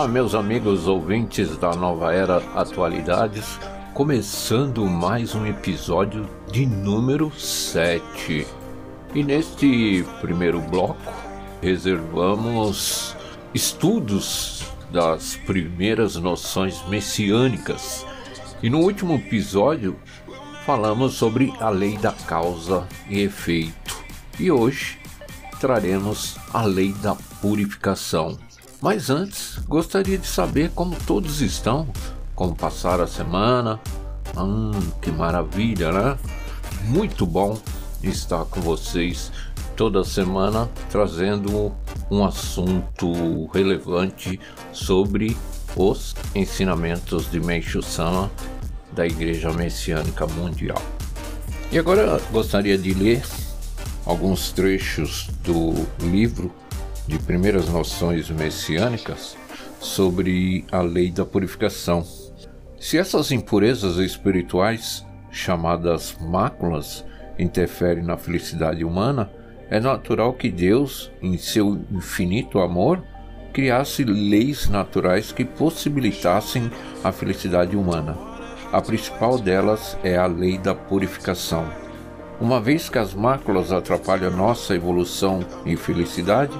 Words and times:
Olá, 0.00 0.08
meus 0.08 0.34
amigos 0.34 0.88
ouvintes 0.88 1.58
da 1.58 1.76
Nova 1.76 2.10
Era 2.10 2.38
Atualidades, 2.54 3.60
começando 3.92 4.86
mais 4.86 5.34
um 5.34 5.44
episódio 5.44 6.26
de 6.50 6.64
número 6.64 7.30
7. 7.38 8.46
E 9.14 9.22
neste 9.22 10.02
primeiro 10.22 10.58
bloco, 10.58 11.12
reservamos 11.60 13.14
estudos 13.52 14.64
das 14.90 15.36
primeiras 15.36 16.16
noções 16.16 16.82
messiânicas. 16.88 18.06
E 18.62 18.70
no 18.70 18.78
último 18.78 19.16
episódio, 19.16 19.98
falamos 20.64 21.12
sobre 21.12 21.52
a 21.60 21.68
lei 21.68 21.98
da 21.98 22.12
causa 22.12 22.88
e 23.06 23.20
efeito. 23.20 24.02
E 24.38 24.50
hoje 24.50 24.98
traremos 25.60 26.38
a 26.54 26.62
lei 26.62 26.94
da 27.02 27.14
purificação. 27.42 28.38
Mas 28.80 29.10
antes, 29.10 29.58
gostaria 29.68 30.16
de 30.16 30.26
saber 30.26 30.70
como 30.70 30.96
todos 31.06 31.42
estão, 31.42 31.86
como 32.34 32.54
passaram 32.54 33.04
a 33.04 33.06
semana. 33.06 33.78
Hum, 34.36 34.70
que 35.02 35.10
maravilha, 35.10 35.92
né? 35.92 36.18
Muito 36.84 37.26
bom 37.26 37.58
estar 38.02 38.44
com 38.46 38.60
vocês 38.60 39.30
toda 39.76 40.02
semana 40.02 40.70
trazendo 40.90 41.72
um 42.10 42.24
assunto 42.24 43.46
relevante 43.52 44.40
sobre 44.72 45.36
os 45.76 46.14
ensinamentos 46.34 47.30
de 47.30 47.38
Meishu 47.38 47.82
Sama 47.82 48.30
da 48.92 49.06
Igreja 49.06 49.52
Messiânica 49.52 50.26
Mundial. 50.26 50.82
E 51.70 51.78
agora 51.78 52.20
gostaria 52.32 52.76
de 52.78 52.94
ler 52.94 53.22
alguns 54.04 54.50
trechos 54.52 55.28
do 55.44 55.86
livro 56.00 56.50
de 57.10 57.18
primeiras 57.18 57.68
noções 57.68 58.30
messiânicas 58.30 59.36
sobre 59.80 60.64
a 60.70 60.80
lei 60.80 61.10
da 61.10 61.24
purificação. 61.24 62.06
Se 62.78 62.96
essas 62.96 63.32
impurezas 63.32 63.96
espirituais, 63.96 65.04
chamadas 65.28 66.16
máculas, 66.20 67.04
interferem 67.36 68.04
na 68.04 68.16
felicidade 68.16 68.84
humana, 68.84 69.28
é 69.68 69.80
natural 69.80 70.34
que 70.34 70.50
Deus, 70.50 71.10
em 71.20 71.36
seu 71.36 71.80
infinito 71.90 72.60
amor, 72.60 73.02
criasse 73.52 74.04
leis 74.04 74.68
naturais 74.68 75.32
que 75.32 75.44
possibilitassem 75.44 76.70
a 77.02 77.10
felicidade 77.10 77.76
humana. 77.76 78.16
A 78.72 78.80
principal 78.80 79.36
delas 79.36 79.98
é 80.04 80.16
a 80.16 80.26
lei 80.26 80.58
da 80.58 80.76
purificação. 80.76 81.68
Uma 82.40 82.60
vez 82.60 82.88
que 82.88 82.98
as 82.98 83.12
máculas 83.12 83.72
atrapalham 83.72 84.30
nossa 84.30 84.74
evolução 84.76 85.44
e 85.66 85.76
felicidade, 85.76 86.56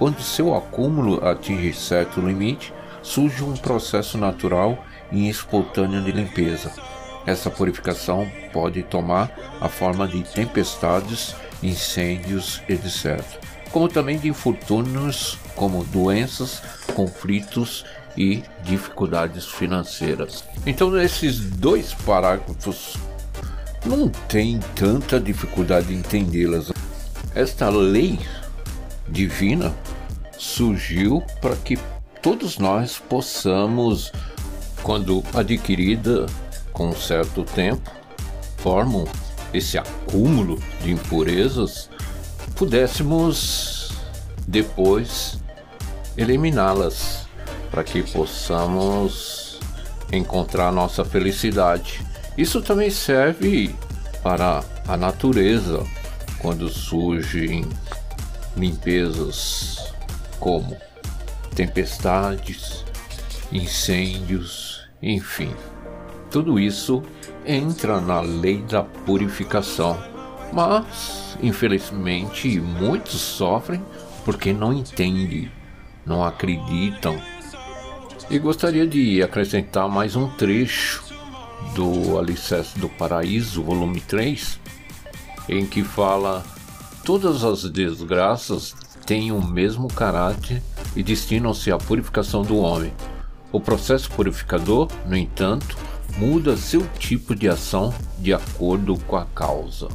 quando 0.00 0.22
seu 0.22 0.54
acúmulo 0.54 1.22
atinge 1.28 1.74
certo 1.74 2.22
limite, 2.22 2.72
surge 3.02 3.44
um 3.44 3.54
processo 3.54 4.16
natural 4.16 4.82
e 5.12 5.28
espontâneo 5.28 6.02
de 6.02 6.10
limpeza. 6.10 6.72
Essa 7.26 7.50
purificação 7.50 8.26
pode 8.50 8.82
tomar 8.82 9.30
a 9.60 9.68
forma 9.68 10.08
de 10.08 10.22
tempestades, 10.22 11.36
incêndios, 11.62 12.62
etc., 12.66 13.22
como 13.70 13.90
também 13.90 14.18
de 14.18 14.26
infortúnios 14.26 15.38
como 15.54 15.84
doenças, 15.84 16.62
conflitos 16.94 17.84
e 18.16 18.42
dificuldades 18.62 19.44
financeiras. 19.44 20.44
Então, 20.66 20.98
esses 20.98 21.38
dois 21.38 21.92
parágrafos 21.92 22.96
não 23.84 24.08
tem 24.08 24.60
tanta 24.74 25.20
dificuldade 25.20 25.88
de 25.88 25.94
entendê-las. 25.94 26.72
Esta 27.34 27.68
lei 27.68 28.18
divina 29.10 29.74
surgiu 30.38 31.22
para 31.40 31.56
que 31.56 31.78
todos 32.22 32.58
nós 32.58 32.98
possamos, 32.98 34.12
quando 34.82 35.22
adquirida 35.34 36.26
com 36.72 36.90
um 36.90 36.96
certo 36.96 37.44
tempo, 37.44 37.90
formam 38.58 39.06
esse 39.52 39.76
acúmulo 39.76 40.58
de 40.82 40.92
impurezas, 40.92 41.90
pudéssemos 42.54 43.92
depois 44.46 45.38
eliminá-las 46.16 47.26
para 47.70 47.84
que 47.84 48.02
possamos 48.02 49.60
encontrar 50.12 50.72
nossa 50.72 51.04
felicidade. 51.04 52.04
Isso 52.36 52.60
também 52.62 52.90
serve 52.90 53.74
para 54.22 54.62
a 54.86 54.96
natureza 54.96 55.84
quando 56.38 56.68
surgem 56.68 57.64
limpezas 58.56 59.92
como 60.38 60.76
tempestades, 61.54 62.84
incêndios, 63.52 64.88
enfim. 65.02 65.54
Tudo 66.30 66.58
isso 66.58 67.02
entra 67.44 68.00
na 68.00 68.20
lei 68.20 68.62
da 68.62 68.82
purificação, 68.82 69.98
mas 70.52 71.36
infelizmente 71.42 72.60
muitos 72.60 73.20
sofrem 73.20 73.84
porque 74.24 74.52
não 74.52 74.72
entendem, 74.72 75.50
não 76.06 76.24
acreditam. 76.24 77.20
E 78.30 78.38
gostaria 78.38 78.86
de 78.86 79.22
acrescentar 79.22 79.88
mais 79.88 80.14
um 80.14 80.28
trecho 80.28 81.02
do 81.74 82.18
Alicerce 82.18 82.78
do 82.78 82.88
Paraíso, 82.88 83.62
volume 83.62 84.00
3, 84.00 84.60
em 85.48 85.66
que 85.66 85.82
fala 85.82 86.44
Todas 87.12 87.42
as 87.42 87.68
desgraças 87.68 88.72
têm 89.04 89.32
o 89.32 89.44
mesmo 89.44 89.88
caráter 89.88 90.62
e 90.94 91.02
destinam-se 91.02 91.72
à 91.72 91.76
purificação 91.76 92.42
do 92.42 92.56
homem. 92.58 92.92
O 93.50 93.60
processo 93.60 94.08
purificador, 94.12 94.86
no 95.04 95.16
entanto, 95.16 95.76
muda 96.18 96.56
seu 96.56 96.86
tipo 97.00 97.34
de 97.34 97.48
ação 97.48 97.92
de 98.16 98.32
acordo 98.32 98.96
com 99.08 99.16
a 99.16 99.24
causa. 99.34 99.88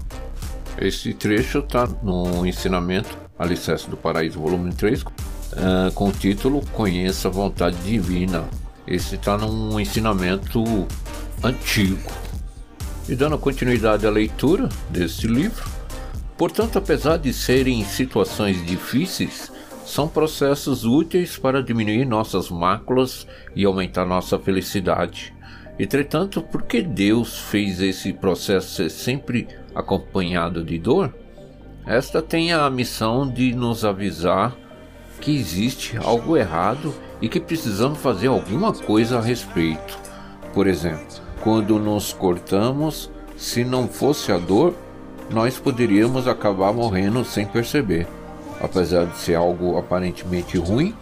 Esse 0.77 1.13
trecho 1.13 1.59
está 1.59 1.87
no 2.03 2.45
ensinamento 2.45 3.17
Alicerce 3.39 3.89
do 3.89 3.95
Paraíso, 3.95 4.37
volume 4.37 4.73
3, 4.73 5.03
uh, 5.03 5.07
eh, 5.55 5.91
com 5.95 6.09
o 6.09 6.11
título 6.11 6.65
Conheça 6.73 7.29
a 7.29 7.31
Vontade 7.31 7.77
Divina. 7.77 8.43
Esse 8.85 9.15
está 9.15 9.37
num 9.37 9.79
ensinamento 9.79 10.61
antigo. 11.41 12.11
E 13.07 13.15
dando 13.15 13.37
continuidade 13.37 14.05
à 14.05 14.09
leitura 14.09 14.67
deste 14.89 15.27
livro, 15.27 15.74
Portanto, 16.37 16.77
apesar 16.77 17.17
de 17.17 17.31
serem 17.31 17.83
situações 17.85 18.65
difíceis, 18.65 19.51
são 19.85 20.07
processos 20.07 20.83
úteis 20.83 21.37
para 21.37 21.63
diminuir 21.63 22.05
nossas 22.05 22.49
máculas 22.49 23.25
e 23.55 23.63
aumentar 23.63 24.05
nossa 24.05 24.37
felicidade. 24.37 25.33
Entretanto, 25.77 26.41
por 26.41 26.63
que 26.63 26.81
Deus 26.81 27.37
fez 27.37 27.79
esse 27.79 28.11
processo 28.11 28.75
ser 28.75 28.89
sempre 28.89 29.47
acompanhado 29.73 30.63
de 30.63 30.77
dor? 30.77 31.13
Esta 31.85 32.21
tem 32.21 32.51
a 32.51 32.69
missão 32.69 33.29
de 33.29 33.53
nos 33.53 33.85
avisar 33.85 34.55
que 35.21 35.35
existe 35.35 35.97
algo 35.97 36.35
errado 36.35 36.93
e 37.21 37.29
que 37.29 37.39
precisamos 37.39 37.99
fazer 37.99 38.27
alguma 38.27 38.73
coisa 38.73 39.19
a 39.19 39.21
respeito. 39.21 39.97
Por 40.53 40.67
exemplo, 40.67 41.05
quando 41.41 41.79
nos 41.79 42.11
cortamos, 42.11 43.11
se 43.37 43.63
não 43.63 43.87
fosse 43.87 44.31
a 44.31 44.37
dor, 44.37 44.73
nós 45.29 45.57
poderíamos 45.57 46.27
acabar 46.27 46.73
morrendo 46.73 47.23
sem 47.25 47.45
perceber. 47.45 48.07
Apesar 48.61 49.05
de 49.05 49.17
ser 49.17 49.35
algo 49.35 49.77
aparentemente 49.77 50.57
ruim, 50.57 50.95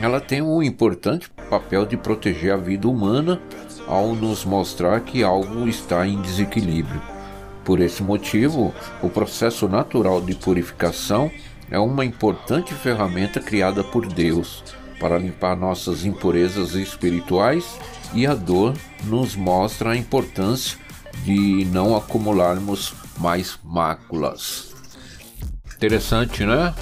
ela 0.00 0.20
tem 0.20 0.40
um 0.40 0.62
importante 0.62 1.30
papel 1.50 1.84
de 1.84 1.96
proteger 1.96 2.52
a 2.52 2.56
vida 2.56 2.88
humana 2.88 3.40
ao 3.86 4.14
nos 4.14 4.44
mostrar 4.44 5.00
que 5.00 5.22
algo 5.22 5.68
está 5.68 6.06
em 6.06 6.20
desequilíbrio. 6.20 7.00
Por 7.64 7.80
esse 7.80 8.02
motivo, 8.02 8.72
o 9.02 9.08
processo 9.08 9.68
natural 9.68 10.20
de 10.20 10.34
purificação 10.34 11.30
é 11.70 11.78
uma 11.78 12.04
importante 12.04 12.72
ferramenta 12.74 13.40
criada 13.40 13.84
por 13.84 14.06
Deus 14.06 14.62
para 14.98 15.18
limpar 15.18 15.56
nossas 15.56 16.04
impurezas 16.04 16.74
espirituais 16.74 17.78
e 18.12 18.26
a 18.26 18.34
dor 18.34 18.74
nos 19.04 19.34
mostra 19.34 19.90
a 19.90 19.96
importância 19.96 20.78
de 21.24 21.64
não 21.66 21.96
acumularmos 21.96 22.94
mais 23.20 23.58
máculas. 23.62 24.74
Interessante, 25.76 26.44
né? 26.44 26.74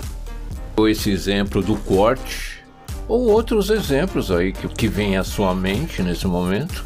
Esse 0.88 1.10
exemplo 1.10 1.60
do 1.60 1.76
corte, 1.76 2.62
ou 3.08 3.28
outros 3.28 3.68
exemplos 3.68 4.30
aí 4.30 4.52
que, 4.52 4.68
que 4.68 4.86
vem 4.86 5.16
à 5.16 5.24
sua 5.24 5.52
mente 5.52 6.00
nesse 6.02 6.26
momento, 6.28 6.84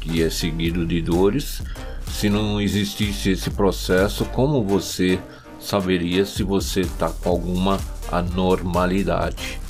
que 0.00 0.20
é 0.20 0.28
seguido 0.28 0.84
de 0.84 1.00
dores. 1.00 1.62
Se 2.10 2.28
não 2.28 2.60
existisse 2.60 3.30
esse 3.30 3.50
processo, 3.50 4.24
como 4.26 4.64
você 4.64 5.20
saberia 5.60 6.26
se 6.26 6.42
você 6.42 6.80
está 6.80 7.08
com 7.08 7.30
alguma 7.30 7.78
anormalidade? 8.10 9.60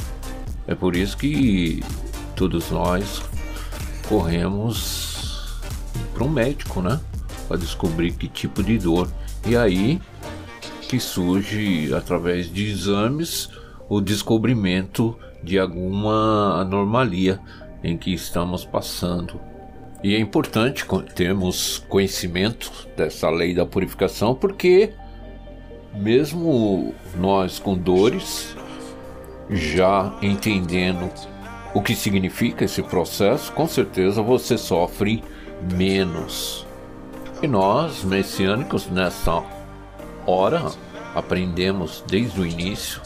É 0.67 0.75
por 0.75 0.97
isso 0.97 1.19
que 1.19 1.85
todos 2.35 2.71
nós 2.71 3.23
corremos 4.09 5.61
para 6.15 6.25
um 6.25 6.31
médico, 6.31 6.81
né? 6.81 6.99
Para 7.51 7.57
descobrir 7.57 8.13
que 8.13 8.29
tipo 8.29 8.63
de 8.63 8.79
dor. 8.79 9.11
E 9.45 9.57
aí 9.57 10.01
que 10.83 11.01
surge, 11.01 11.93
através 11.93 12.53
de 12.53 12.71
exames, 12.71 13.51
o 13.89 14.01
descobrimento 14.01 15.19
de 15.43 15.59
alguma 15.59 16.61
anomalia 16.61 17.41
em 17.83 17.97
que 17.97 18.15
estamos 18.15 18.65
passando. 18.65 19.41
E 20.01 20.15
é 20.15 20.21
importante 20.21 20.87
termos 21.17 21.85
conhecimento 21.89 22.71
dessa 22.97 23.29
lei 23.29 23.53
da 23.53 23.67
purificação, 23.67 24.33
porque 24.33 24.93
mesmo 25.93 26.95
nós 27.17 27.59
com 27.59 27.77
dores, 27.77 28.57
já 29.51 30.17
entendendo 30.23 31.11
o 31.75 31.83
que 31.83 31.97
significa 31.97 32.65
esse 32.65 32.83
processo, 32.83 33.53
com 33.53 33.67
certeza 33.67 34.23
você 34.23 34.57
sofre 34.57 35.25
menos. 35.77 36.70
E 37.43 37.47
nós, 37.49 38.05
messiânicos, 38.05 38.87
nessa 38.89 39.43
hora, 40.27 40.71
aprendemos 41.15 42.05
desde 42.07 42.39
o 42.39 42.47
início 42.47 43.01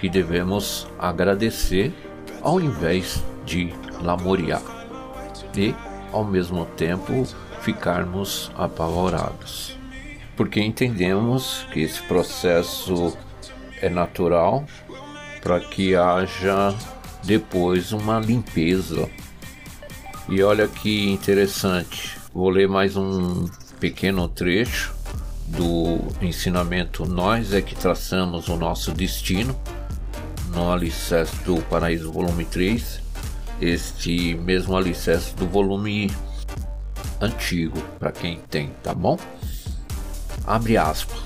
que 0.00 0.08
devemos 0.08 0.86
agradecer 0.98 1.92
ao 2.40 2.58
invés 2.58 3.22
de 3.44 3.74
lamuriar 4.00 4.62
e, 5.54 5.74
ao 6.10 6.24
mesmo 6.24 6.64
tempo, 6.64 7.26
ficarmos 7.60 8.50
apavorados. 8.56 9.76
Porque 10.36 10.60
entendemos 10.60 11.66
que 11.70 11.80
esse 11.80 12.02
processo 12.02 13.14
é 13.82 13.90
natural 13.90 14.64
para 15.42 15.60
que 15.60 15.94
haja 15.94 16.74
depois 17.22 17.92
uma 17.92 18.18
limpeza. 18.18 19.06
E 20.30 20.42
olha 20.42 20.66
que 20.66 21.10
interessante, 21.10 22.18
vou 22.32 22.48
ler 22.48 22.68
mais 22.68 22.96
um 22.96 23.46
pequeno 23.80 24.28
trecho 24.28 24.94
do 25.46 25.98
ensinamento 26.20 27.06
Nós 27.06 27.52
é 27.52 27.60
que 27.60 27.74
traçamos 27.74 28.48
o 28.48 28.56
nosso 28.56 28.92
destino, 28.92 29.58
no 30.52 30.72
Alicerce 30.72 31.36
do 31.44 31.60
Paraíso, 31.62 32.10
volume 32.10 32.44
3, 32.44 33.00
este 33.60 34.34
mesmo 34.34 34.76
alicerce 34.76 35.34
do 35.34 35.46
volume 35.46 36.10
antigo, 37.20 37.80
para 37.98 38.12
quem 38.12 38.40
tem, 38.50 38.70
tá 38.82 38.94
bom? 38.94 39.18
Abre 40.46 40.76
aspas. 40.76 41.18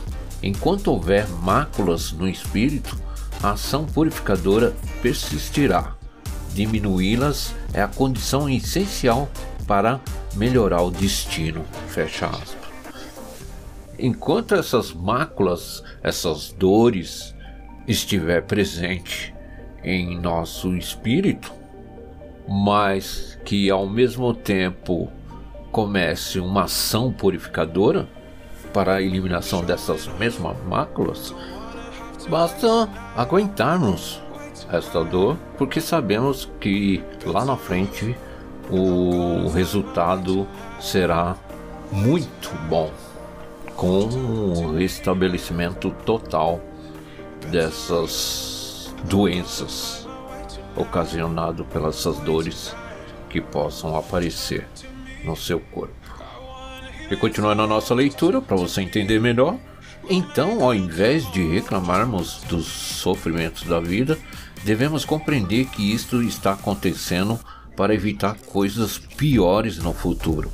Enquanto 0.43 0.88
houver 0.88 1.29
máculas 1.29 2.12
no 2.12 2.29
espírito, 2.29 2.99
a 3.43 3.53
ação 3.53 3.85
purificadora 3.85 4.75
persistirá. 5.03 5.94
Diminuí-las 6.55 7.55
é 7.73 7.82
a 7.82 7.88
condição 7.88 8.49
essencial 8.49 9.29
para 9.67 10.00
melhorar 10.35 10.82
o 10.82 10.91
destino. 10.91 11.65
Fecha 11.88 12.27
aspas. 12.27 12.71
Enquanto 13.99 14.55
essas 14.55 14.93
máculas, 14.93 15.82
essas 16.03 16.53
dores 16.53 17.35
estiver 17.87 18.43
presente 18.43 19.35
em 19.85 20.19
nosso 20.19 20.75
espírito, 20.77 21.53
mas 22.49 23.38
que 23.44 23.71
ao 23.71 23.87
mesmo 23.87 24.32
tempo 24.32 25.11
comece 25.71 26.38
uma 26.41 26.65
ação 26.65 27.12
purificadora 27.12 28.09
para 28.73 28.97
a 28.97 29.03
eliminação 29.03 29.62
dessas 29.65 30.06
mesmas 30.19 30.56
máculas, 30.65 31.35
basta 32.29 32.88
aguentarmos 33.17 34.21
esta 34.73 35.03
dor, 35.05 35.37
porque 35.59 35.81
sabemos 35.81 36.50
que 36.61 37.03
lá 37.25 37.44
na 37.44 37.56
frente 37.56 38.17
o 38.70 39.49
resultado 39.49 40.46
será 40.81 41.37
muito 41.90 42.50
bom, 42.69 42.90
com 43.75 44.05
o 44.05 44.76
restabelecimento 44.76 45.90
total 46.05 46.61
dessas 47.50 48.94
doenças 49.05 50.06
ocasionado 50.76 51.64
pelas 51.64 51.99
essas 51.99 52.19
dores 52.19 52.75
que 53.28 53.40
possam 53.40 53.96
aparecer 53.96 54.67
no 55.25 55.37
seu 55.37 55.61
corpo. 55.61 55.94
E 57.11 57.17
continuando 57.17 57.62
a 57.62 57.67
nossa 57.67 57.94
leitura, 57.94 58.40
para 58.40 58.56
você 58.56 58.82
entender 58.82 59.20
melhor, 59.20 59.56
então, 60.08 60.62
ao 60.62 60.75
invés 60.75 61.31
de 61.32 61.46
reclamarmos 61.46 62.40
dos 62.49 62.67
sofrimentos 62.67 63.64
da 63.64 63.81
vida, 63.81 64.19
devemos 64.64 65.05
compreender 65.05 65.67
que 65.67 65.93
isto 65.93 66.22
está 66.22 66.52
acontecendo 66.52 67.38
para 67.76 67.94
evitar 67.94 68.37
coisas 68.46 68.99
piores 68.99 69.78
no 69.78 69.93
futuro. 69.93 70.50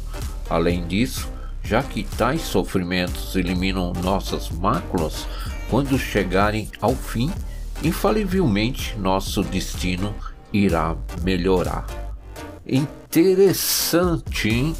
Além 0.48 0.86
disso, 0.86 1.28
já 1.62 1.82
que 1.82 2.04
tais 2.04 2.42
sofrimentos 2.42 3.34
eliminam 3.34 3.92
nossas 4.02 4.50
máculas, 4.50 5.26
quando 5.68 5.98
chegarem 5.98 6.70
ao 6.80 6.94
fim, 6.94 7.32
infalivelmente 7.82 8.96
nosso 8.98 9.42
destino 9.42 10.14
irá 10.52 10.96
melhorar. 11.22 11.86
Interessante 12.64 14.48
hein? 14.48 14.76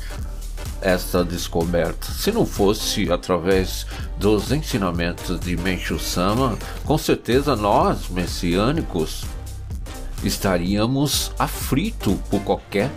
essa 0.81 1.25
descoberta. 1.25 2.07
Se 2.13 2.31
não 2.31 2.47
fosse 2.47 3.11
através 3.11 3.87
dos 4.19 4.53
ensinamentos 4.53 5.39
de 5.41 5.57
Menchu 5.57 5.99
Sama, 5.99 6.57
com 6.85 6.97
certeza 6.97 7.57
nós, 7.57 8.09
messiânicos, 8.09 9.25
estaríamos 10.27 11.33
aflitos 11.39 12.15
por 12.31 12.41
qualquer 12.43 12.91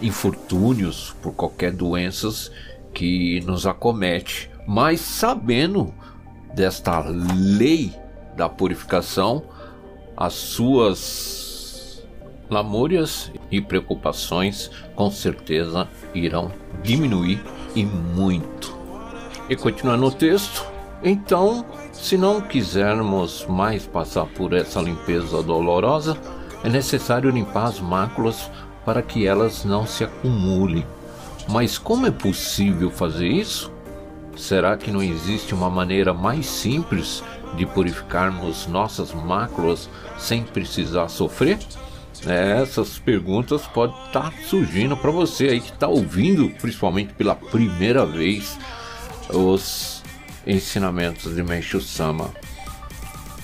infortúnios, 0.00 1.14
por 1.22 1.32
qualquer 1.32 1.72
doenças 1.72 2.50
que 2.92 3.40
nos 3.46 3.66
acomete. 3.66 4.50
Mas 4.66 5.00
sabendo 5.00 5.94
desta 6.54 7.00
lei 7.00 7.94
da 8.36 8.48
purificação, 8.48 9.42
as 10.16 10.34
suas 10.34 12.06
lamúrias 12.50 13.30
e 13.50 13.60
preocupações 13.60 14.70
com 14.94 15.10
certeza 15.10 15.88
irão 16.14 16.50
diminuir 16.82 17.42
e 17.74 17.84
muito. 17.84 18.76
E 19.48 19.56
continuando 19.56 20.06
o 20.06 20.10
texto, 20.10 20.66
então, 21.02 21.64
se 21.92 22.16
não 22.16 22.40
quisermos 22.40 23.46
mais 23.46 23.86
passar 23.86 24.26
por 24.26 24.52
essa 24.52 24.80
limpeza 24.80 25.42
dolorosa, 25.42 26.18
é 26.64 26.68
necessário 26.68 27.30
limpar 27.30 27.66
as 27.66 27.80
máculas 27.80 28.50
para 28.84 29.02
que 29.02 29.26
elas 29.26 29.64
não 29.64 29.86
se 29.86 30.04
acumulem. 30.04 30.86
Mas 31.48 31.78
como 31.78 32.06
é 32.06 32.10
possível 32.10 32.90
fazer 32.90 33.28
isso? 33.28 33.72
Será 34.36 34.76
que 34.76 34.90
não 34.90 35.02
existe 35.02 35.54
uma 35.54 35.68
maneira 35.68 36.14
mais 36.14 36.46
simples 36.46 37.22
de 37.56 37.66
purificarmos 37.66 38.66
nossas 38.66 39.12
máculas 39.12 39.88
sem 40.18 40.42
precisar 40.42 41.08
sofrer? 41.08 41.58
É, 42.26 42.60
essas 42.62 42.98
perguntas 42.98 43.62
podem 43.66 43.96
estar 44.06 44.32
surgindo 44.48 44.96
para 44.96 45.10
você 45.10 45.48
aí 45.48 45.60
que 45.60 45.72
está 45.72 45.86
ouvindo, 45.86 46.50
principalmente 46.60 47.14
pela 47.14 47.34
primeira 47.34 48.04
vez, 48.04 48.58
os 49.32 50.02
ensinamentos 50.46 51.34
de 51.34 51.42
Meishu 51.42 51.80
Sama. 51.80 52.30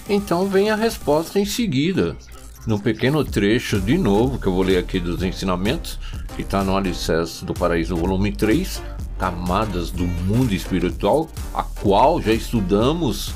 Então 0.09 0.49
vem 0.49 0.71
a 0.71 0.77
resposta 0.77 1.39
em 1.39 1.45
seguida, 1.45 2.17
num 2.67 2.79
pequeno 2.79 3.25
trecho 3.25 3.81
de 3.81 3.99
novo 3.99 4.39
que 4.39 4.47
eu 4.47 4.53
vou 4.53 4.63
ler 4.63 4.79
aqui 4.79 4.99
dos 4.99 5.23
ensinamentos, 5.23 5.99
que 6.35 6.43
está 6.43 6.65
no 6.65 6.77
Alicerce 6.77 7.45
do 7.45 7.53
Paraíso, 7.53 7.97
volume 7.97 8.33
3, 8.33 8.83
Camadas 9.19 9.91
do 9.91 10.05
Mundo 10.05 10.53
Espiritual, 10.55 11.29
a 11.53 11.63
qual 11.63 12.21
já 12.21 12.33
estudamos 12.33 13.35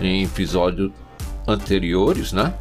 em 0.00 0.24
episódios 0.24 0.90
anteriores, 1.46 2.32
né? 2.32 2.54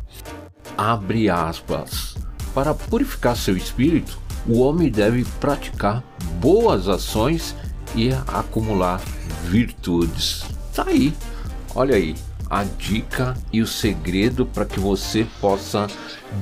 Abre 0.78 1.30
aspas. 1.30 2.16
Para 2.54 2.74
purificar 2.74 3.36
seu 3.36 3.58
espírito, 3.58 4.18
o 4.48 4.60
homem 4.60 4.90
deve 4.90 5.26
praticar 5.40 6.04
boas 6.40 6.88
ações 6.88 7.56
e 7.96 8.12
acumular 8.28 9.02
virtudes. 9.50 10.46
Tá 10.74 10.86
aí. 10.88 11.14
Olha 11.74 11.96
aí 11.96 12.16
a 12.50 12.64
dica 12.64 13.36
e 13.52 13.62
o 13.62 13.68
segredo 13.68 14.46
para 14.46 14.66
que 14.66 14.80
você 14.80 15.26
possa 15.40 15.88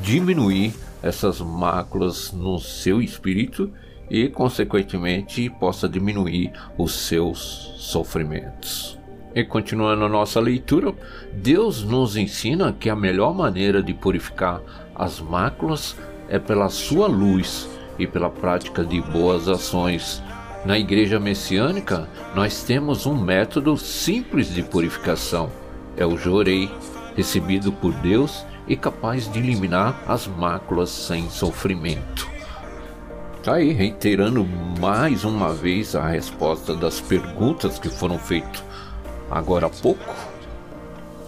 diminuir 0.02 0.74
essas 1.02 1.40
máculas 1.42 2.32
no 2.32 2.60
seu 2.60 3.02
espírito 3.02 3.72
e, 4.10 4.30
consequentemente, 4.30 5.50
possa 5.50 5.88
diminuir 5.88 6.52
os 6.78 6.94
seus 6.94 7.74
sofrimentos. 7.78 9.00
E 9.36 9.44
continuando 9.44 10.06
a 10.06 10.10
nossa 10.10 10.40
leitura, 10.40 10.94
Deus 11.34 11.84
nos 11.84 12.16
ensina 12.16 12.72
que 12.72 12.90
a 12.90 12.96
melhor 12.96 13.34
maneira 13.34 13.82
de 13.82 13.94
purificar 13.94 14.62
as 14.96 15.20
máculas 15.20 15.98
é 16.30 16.38
pela 16.38 16.70
sua 16.70 17.08
luz 17.08 17.68
e 17.98 18.06
pela 18.06 18.30
prática 18.30 18.84
de 18.84 19.02
boas 19.02 19.48
ações. 19.48 20.22
Na 20.66 20.78
igreja 20.78 21.20
messiânica, 21.20 22.08
nós 22.36 22.64
temos 22.64 23.06
um 23.06 23.16
método 23.16 23.76
simples 23.76 24.54
de 24.54 24.62
purificação. 24.62 25.63
É 25.98 26.06
o 26.06 26.18
jorei, 26.18 26.72
recebido 27.16 27.72
por 27.72 27.94
Deus 27.94 28.46
e 28.68 28.76
capaz 28.76 29.32
de 29.32 29.40
eliminar 29.40 30.04
as 30.08 30.28
máculas 30.28 30.90
sem 30.90 31.30
sofrimento. 31.30 32.28
Tá 33.44 33.56
aí, 33.56 33.74
reiterando 33.74 34.46
mais 34.80 35.24
uma 35.26 35.54
vez 35.54 35.96
a 35.96 36.08
resposta 36.08 36.76
das 36.76 37.02
perguntas 37.02 37.78
que 37.78 37.90
foram 37.90 38.18
feitas 38.18 38.64
agora 39.30 39.68
há 39.68 39.70
pouco, 39.70 40.16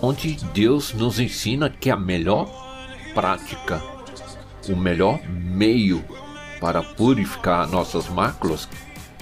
onde 0.02 0.36
Deus 0.54 0.94
nos 0.94 1.20
ensina 1.20 1.70
que 1.70 1.90
a 1.90 1.98
melhor 1.98 2.48
prática 3.14 3.82
o 4.72 4.76
melhor 4.76 5.20
meio 5.28 6.04
para 6.60 6.82
purificar 6.82 7.68
nossas 7.68 8.08
máculas, 8.10 8.68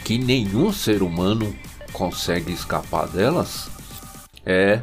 que 0.03 0.17
nenhum 0.17 0.71
ser 0.71 1.01
humano 1.01 1.53
consegue 1.91 2.51
escapar 2.51 3.07
delas, 3.07 3.69
é 4.45 4.81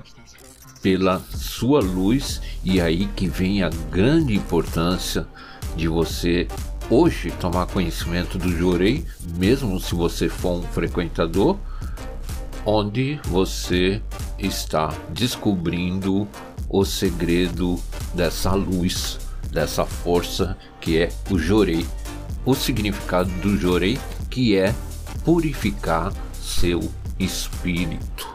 pela 0.82 1.20
sua 1.34 1.80
luz, 1.80 2.40
e 2.64 2.80
aí 2.80 3.06
que 3.14 3.28
vem 3.28 3.62
a 3.62 3.70
grande 3.90 4.34
importância 4.34 5.26
de 5.76 5.88
você 5.88 6.48
hoje 6.88 7.30
tomar 7.32 7.66
conhecimento 7.66 8.38
do 8.38 8.50
Jorei, 8.56 9.04
mesmo 9.36 9.78
se 9.78 9.94
você 9.94 10.28
for 10.28 10.58
um 10.58 10.62
frequentador, 10.62 11.56
onde 12.64 13.20
você 13.24 14.02
está 14.38 14.92
descobrindo 15.10 16.26
o 16.68 16.84
segredo 16.84 17.80
dessa 18.14 18.52
luz, 18.54 19.18
dessa 19.50 19.84
força 19.84 20.56
que 20.80 20.98
é 20.98 21.10
o 21.30 21.38
Jorei. 21.38 21.86
O 22.44 22.54
significado 22.54 23.30
do 23.40 23.56
Jorei 23.56 23.98
que 24.28 24.56
é 24.56 24.74
purificar 25.24 26.12
seu 26.40 26.80
espírito. 27.18 28.28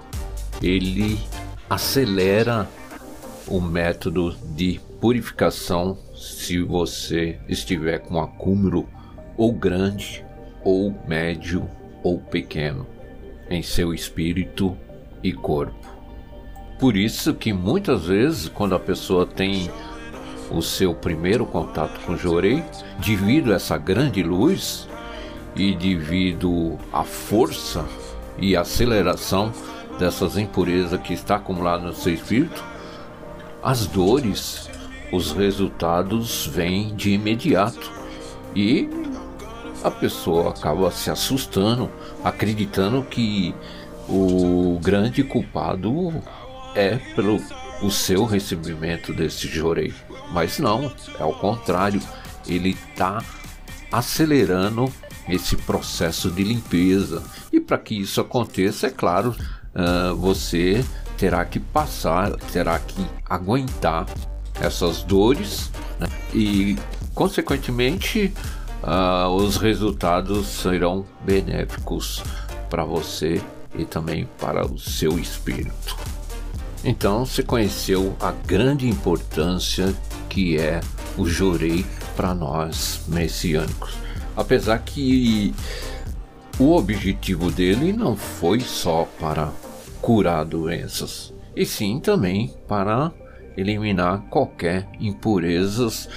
Ele 0.62 1.20
acelera 1.70 2.68
o 3.48 3.60
método 3.60 4.36
de 4.56 4.80
purificação 5.00 5.98
se 6.16 6.62
você 6.62 7.40
estiver 7.48 8.00
com 8.00 8.20
acúmulo 8.20 8.88
ou 9.38 9.52
grande, 9.52 10.26
ou 10.64 10.96
médio, 11.08 11.68
ou 12.04 12.20
pequeno 12.20 12.88
em 13.50 13.62
seu 13.62 13.94
espírito 13.94 14.76
e 15.24 15.32
corpo. 15.32 15.96
Por 16.80 16.96
isso 16.96 17.34
que 17.34 17.54
muitas 17.54 18.06
vezes 18.06 18.50
quando 18.50 18.76
a 18.76 18.80
pessoa 18.80 19.26
tem 19.26 19.70
o 20.52 20.62
seu 20.62 20.94
primeiro 20.94 21.46
contato 21.46 22.00
com 22.06 22.18
Jorei, 22.18 22.64
devido 23.00 23.52
a 23.52 23.56
essa 23.56 23.78
grande 23.78 24.22
luz 24.22 24.88
e 25.56 25.76
devido 25.76 26.78
à 26.92 27.04
força 27.04 27.86
e 28.38 28.56
aceleração 28.56 29.52
dessas 29.98 30.38
impurezas 30.38 31.00
que 31.02 31.14
está 31.14 31.36
acumulada 31.36 31.84
no 31.84 31.94
seu 31.94 32.14
espírito, 32.14 32.64
as 33.64 33.88
dores, 33.88 34.70
os 35.12 35.32
resultados 35.32 36.46
vêm 36.48 36.96
de 36.96 37.12
imediato 37.12 37.92
e 38.56 38.90
a 39.84 39.92
pessoa 39.92 40.50
acaba 40.50 40.92
se 40.92 41.10
assustando, 41.10 41.90
acreditando 42.24 43.04
que 43.04 43.54
o 44.08 44.80
grande 44.82 45.24
culpado 45.24 46.14
é 46.76 46.98
pelo 47.16 47.40
o 47.82 47.92
seu 47.92 48.26
recebimento 48.26 49.14
desse 49.14 49.48
jorei. 49.48 49.94
Mas 50.32 50.60
não, 50.60 50.92
é 51.20 51.24
o 51.24 51.34
contrário, 51.34 52.02
ele 52.48 52.70
está 52.70 53.24
acelerando 53.92 54.92
esse 55.28 55.56
processo 55.56 56.30
de 56.30 56.44
limpeza. 56.44 57.24
E 57.52 57.60
para 57.60 57.78
que 57.78 58.00
isso 58.00 58.22
aconteça, 58.22 58.88
é 58.88 58.90
claro, 58.90 59.36
uh, 59.76 60.16
você 60.16 60.84
terá 61.18 61.44
que 61.46 61.60
passar, 61.60 62.32
terá 62.52 62.80
que 62.80 63.06
aguentar 63.30 64.06
essas 64.60 65.04
dores 65.04 65.72
né? 66.00 66.08
e, 66.34 66.78
consequentemente, 67.14 68.34
uh, 68.84 69.30
os 69.30 69.58
resultados 69.58 70.48
serão 70.48 71.06
benéficos 71.24 72.24
para 72.70 72.84
você 72.84 73.42
e 73.78 73.86
também 73.86 74.28
para 74.40 74.66
o 74.66 74.80
seu 74.80 75.20
espírito. 75.20 75.98
Então, 76.84 77.26
você 77.26 77.42
conheceu 77.42 78.16
a 78.20 78.32
grande 78.32 78.88
importância 78.88 79.94
que 80.30 80.58
é 80.58 80.82
o 81.18 81.26
Jorei 81.26 81.86
para 82.16 82.34
nós 82.34 83.02
messiânicos. 83.08 83.96
Apesar 84.36 84.80
que 84.80 85.54
o 86.60 86.76
objetivo 86.76 87.50
dele 87.52 87.92
não 87.92 88.16
foi 88.16 88.60
só 88.60 89.08
para 89.20 89.52
curar 90.06 90.46
doenças, 90.46 91.34
e 91.56 91.66
sim 91.66 92.00
também 92.00 92.54
para 92.68 93.12
eliminar 93.58 94.22
qualquer 94.30 94.88
impurezas 95.00 96.08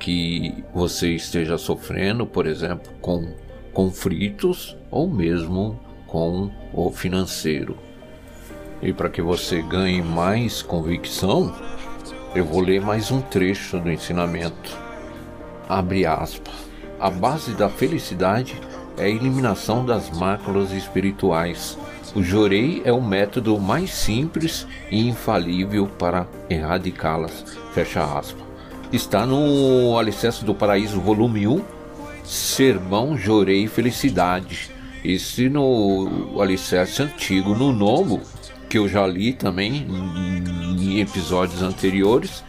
que 0.00 0.64
você 0.72 1.10
esteja 1.10 1.58
sofrendo, 1.58 2.26
por 2.26 2.46
exemplo, 2.46 2.90
com 3.02 3.34
conflitos 3.70 4.74
ou 4.90 5.10
mesmo 5.10 5.78
com 6.06 6.50
o 6.72 6.90
financeiro. 6.90 7.76
E 8.80 8.94
para 8.94 9.10
que 9.10 9.20
você 9.20 9.60
ganhe 9.60 10.00
mais 10.00 10.62
convicção, 10.62 11.54
eu 12.34 12.46
vou 12.46 12.62
ler 12.62 12.80
mais 12.80 13.10
um 13.10 13.20
trecho 13.20 13.78
do 13.78 13.92
ensinamento. 13.92 14.74
Abre 15.68 16.06
aspas. 16.06 16.54
A 16.98 17.10
base 17.10 17.52
da 17.52 17.68
felicidade 17.68 18.58
é 18.96 19.04
a 19.04 19.08
eliminação 19.08 19.84
das 19.84 20.08
máculas 20.16 20.72
espirituais. 20.72 21.76
O 22.14 22.22
jorei 22.22 22.80
é 22.84 22.92
o 22.92 23.02
método 23.02 23.58
mais 23.58 23.90
simples 23.90 24.68
e 24.88 25.08
infalível 25.08 25.88
para 25.88 26.28
erradicá-las. 26.48 27.44
Fecha 27.72 28.04
aspas. 28.04 28.44
Está 28.92 29.26
no 29.26 29.98
Alicerce 29.98 30.44
do 30.44 30.54
Paraíso, 30.54 31.00
volume 31.00 31.48
1, 31.48 31.64
Sermão 32.24 33.18
Jorei 33.18 33.66
Felicidade. 33.66 34.70
Esse 35.04 35.48
no 35.48 36.40
Alicerce 36.40 37.02
antigo, 37.02 37.52
no 37.52 37.72
novo, 37.72 38.20
que 38.70 38.78
eu 38.78 38.88
já 38.88 39.04
li 39.04 39.32
também 39.32 39.84
em 40.78 41.00
episódios 41.00 41.62
anteriores, 41.62 42.44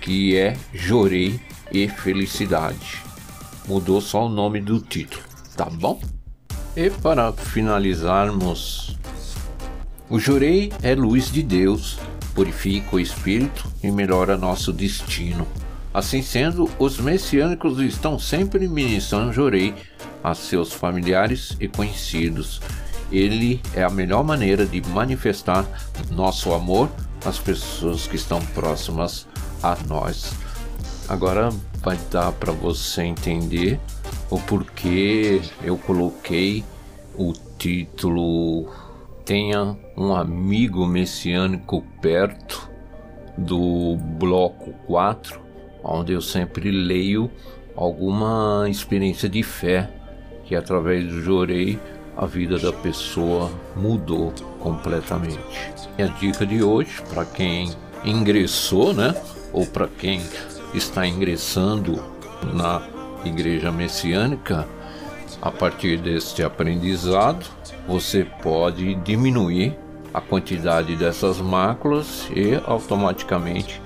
que 0.00 0.36
é 0.36 0.56
Jorei 0.74 1.38
e 1.70 1.86
Felicidade. 1.86 3.00
Mudou 3.68 4.00
só 4.00 4.26
o 4.26 4.28
nome 4.28 4.60
do 4.60 4.80
título, 4.80 5.22
tá 5.56 5.66
bom? 5.66 6.00
E 6.78 6.90
para 6.90 7.32
finalizarmos, 7.32 8.96
o 10.08 10.16
Jorei 10.16 10.72
é 10.80 10.94
luz 10.94 11.28
de 11.28 11.42
Deus, 11.42 11.98
purifica 12.36 12.94
o 12.94 13.00
espírito 13.00 13.66
e 13.82 13.90
melhora 13.90 14.36
nosso 14.36 14.72
destino. 14.72 15.44
Assim 15.92 16.22
sendo, 16.22 16.70
os 16.78 17.00
messiânicos 17.00 17.80
estão 17.80 18.16
sempre 18.16 18.68
ministrando 18.68 19.32
Jorei 19.32 19.74
a 20.22 20.36
seus 20.36 20.72
familiares 20.72 21.56
e 21.58 21.66
conhecidos 21.66 22.60
ele 23.10 23.60
é 23.74 23.82
a 23.82 23.90
melhor 23.90 24.22
maneira 24.22 24.66
de 24.66 24.80
manifestar 24.90 25.66
nosso 26.12 26.52
amor 26.52 26.88
às 27.24 27.38
pessoas 27.38 28.06
que 28.06 28.16
estão 28.16 28.40
próximas 28.54 29.26
a 29.62 29.76
nós. 29.88 30.32
Agora 31.08 31.48
vai 31.82 31.98
dar 32.10 32.32
para 32.32 32.52
você 32.52 33.02
entender 33.02 33.80
o 34.30 34.38
porquê 34.40 35.40
eu 35.62 35.76
coloquei 35.78 36.64
o 37.16 37.32
título 37.58 38.68
Tenha 39.24 39.76
um 39.96 40.14
amigo 40.14 40.86
messiânico 40.86 41.82
perto 42.00 42.70
do 43.36 43.96
bloco 44.18 44.72
4, 44.86 45.38
onde 45.84 46.12
eu 46.12 46.20
sempre 46.20 46.70
leio 46.70 47.30
alguma 47.76 48.66
experiência 48.68 49.28
de 49.28 49.42
fé 49.42 49.90
que 50.44 50.56
através 50.56 51.06
do 51.06 51.20
Jorei 51.20 51.78
a 52.16 52.26
vida 52.26 52.58
da 52.58 52.72
pessoa 52.72 53.50
mudou 53.76 54.32
completamente. 54.60 55.38
E 55.96 56.02
a 56.02 56.06
dica 56.06 56.44
de 56.44 56.62
hoje, 56.62 57.02
para 57.08 57.24
quem 57.24 57.70
ingressou, 58.04 58.92
né, 58.92 59.14
ou 59.52 59.66
para 59.66 59.86
quem 59.86 60.20
está 60.74 61.06
ingressando 61.06 62.02
na 62.54 62.80
igreja 63.24 63.70
messiânica, 63.72 64.66
a 65.40 65.50
partir 65.50 65.98
deste 65.98 66.42
aprendizado, 66.42 67.46
você 67.86 68.24
pode 68.42 68.94
diminuir 68.96 69.76
a 70.12 70.20
quantidade 70.20 70.96
dessas 70.96 71.38
máculas 71.38 72.28
e 72.34 72.54
automaticamente 72.66 73.80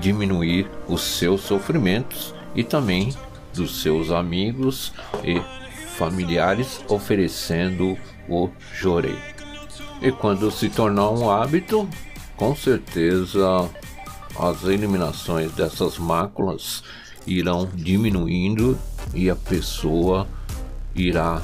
diminuir 0.00 0.68
os 0.88 1.02
seus 1.02 1.42
sofrimentos 1.42 2.34
e 2.54 2.64
também 2.64 3.14
dos 3.54 3.82
seus 3.82 4.10
amigos 4.10 4.92
e 5.22 5.40
familiares 5.96 6.84
oferecendo 6.88 7.96
o 8.28 8.50
jorei. 8.74 9.18
E 10.02 10.12
quando 10.12 10.50
se 10.50 10.68
tornar 10.68 11.10
um 11.10 11.30
hábito, 11.30 11.88
com 12.36 12.54
certeza 12.54 13.70
as 14.38 14.64
eliminações 14.64 15.52
dessas 15.52 15.98
máculas 15.98 16.82
irão 17.26 17.68
diminuindo 17.74 18.78
e 19.14 19.28
a 19.28 19.36
pessoa 19.36 20.26
irá 20.94 21.42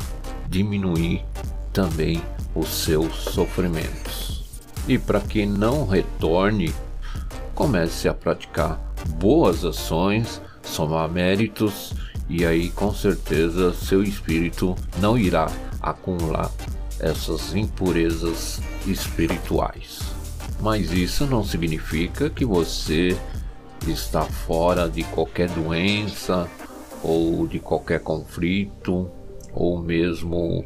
diminuir 0.49 1.25
também 1.73 2.23
os 2.55 2.69
seus 2.69 3.15
sofrimentos. 3.17 4.45
E 4.87 4.99
para 4.99 5.21
que 5.21 5.47
não 5.47 5.87
retorne, 5.87 6.73
comece 7.55 8.09
a 8.09 8.15
praticar 8.15 8.81
boas 9.17 9.65
ações, 9.65 10.41
somar 10.62 11.09
méritos 11.09 11.95
e 12.29 12.45
aí 12.45 12.71
com 12.71 12.95
certeza 12.95 13.75
seu 13.75 14.03
espírito 14.03 14.75
não 14.99 15.19
irá 15.19 15.51
acumular 15.81 16.51
essas 16.99 17.55
impurezas 17.55 18.61
espirituais. 18.87 20.01
Mas 20.61 20.93
isso 20.93 21.27
não 21.27 21.45
significa 21.45 22.31
que 22.31 22.45
você 22.45 23.19
está 23.91 24.23
fora 24.23 24.89
de 24.89 25.03
qualquer 25.05 25.49
doença 25.49 26.49
ou 27.03 27.47
de 27.47 27.59
qualquer 27.59 28.01
conflito 28.01 29.11
ou 29.53 29.79
mesmo 29.79 30.65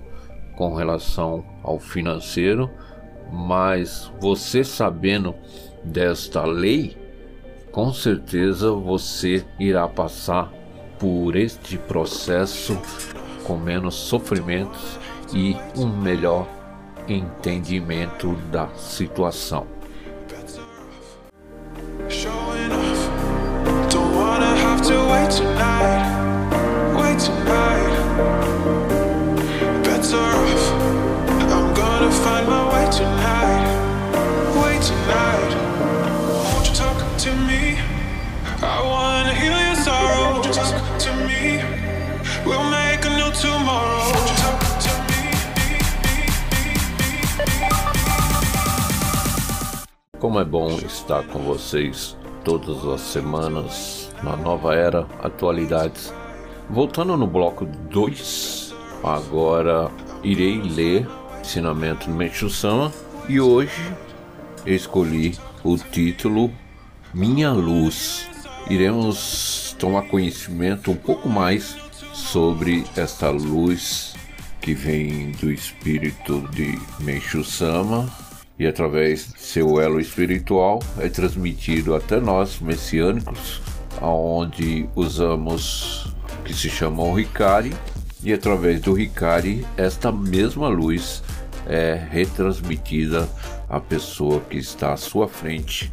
com 0.57 0.75
relação 0.75 1.45
ao 1.63 1.79
financeiro, 1.79 2.71
mas 3.33 4.11
você 4.21 4.63
sabendo 4.63 5.35
desta 5.85 6.45
lei, 6.45 6.97
com 7.73 7.93
certeza 7.93 8.71
você 8.71 9.45
irá 9.59 9.87
passar 9.89 10.53
por 10.99 11.37
este 11.37 11.77
processo 11.77 12.79
com 13.45 13.57
menos 13.57 13.95
sofrimentos 13.95 14.99
e 15.35 15.57
um 15.77 15.87
melhor 15.87 16.49
entendimento 17.09 18.35
da 18.51 18.69
situação. 18.75 19.76
Como 50.19 50.41
é 50.41 50.45
bom 50.45 50.71
estar 50.85 51.23
com 51.29 51.39
vocês 51.39 52.17
todas 52.45 52.85
as 52.85 53.01
semanas 53.01 54.06
na 54.23 54.37
nova 54.37 54.75
era 54.75 55.07
Atualidades. 55.23 56.13
Voltando 56.69 57.17
no 57.17 57.27
bloco 57.27 57.65
2, 57.65 58.75
agora 59.03 59.91
irei 60.23 60.61
ler 60.61 61.07
Ensinamento 61.41 62.09
do 62.09 62.15
Meixo 62.15 62.51
Sama 62.51 62.93
e 63.29 63.41
hoje 63.41 63.95
escolhi 64.67 65.37
o 65.63 65.77
título 65.77 66.51
Minha 67.15 67.53
Luz. 67.53 68.29
Iremos 68.69 69.77
tomar 69.79 70.03
conhecimento 70.03 70.91
um 70.91 70.97
pouco 70.97 71.29
mais 71.29 71.77
sobre 72.13 72.85
esta 72.97 73.31
luz 73.31 74.15
que 74.61 74.75
vem 74.75 75.31
do 75.33 75.53
espírito 75.53 76.41
de 76.51 76.77
Meixo 76.99 77.45
Sama 77.45 78.11
e 78.59 78.67
através 78.67 79.33
de 79.33 79.41
seu 79.41 79.81
elo 79.81 80.01
espiritual 80.01 80.81
é 80.99 81.09
transmitido 81.09 81.95
até 81.95 82.19
nós 82.19 82.59
messiânicos, 82.59 83.61
aonde 84.01 84.89
usamos 84.95 86.13
que 86.45 86.55
se 86.55 86.69
chama 86.69 87.03
o 87.03 87.15
Ricari 87.15 87.75
e 88.23 88.33
através 88.33 88.81
do 88.81 88.93
Ricari 88.93 89.67
esta 89.77 90.11
mesma 90.11 90.69
luz 90.69 91.23
é 91.67 92.07
retransmitida 92.11 93.29
à 93.69 93.81
pessoa 93.81 94.41
que 94.41 94.57
está 94.57 94.93
à 94.93 94.97
sua 94.97 95.29
frente 95.29 95.93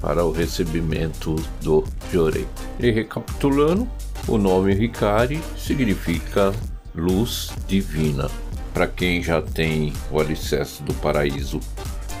para 0.00 0.24
o 0.24 0.32
recebimento 0.32 1.34
do 1.62 1.84
Jorei. 2.12 2.46
E 2.78 2.90
recapitulando, 2.90 3.88
o 4.26 4.38
nome 4.38 4.74
Ricari 4.74 5.40
significa 5.56 6.52
luz 6.94 7.50
divina. 7.66 8.30
Para 8.72 8.86
quem 8.86 9.22
já 9.22 9.40
tem 9.42 9.92
o 10.10 10.20
Alicerce 10.20 10.82
do 10.82 10.94
Paraíso 10.94 11.58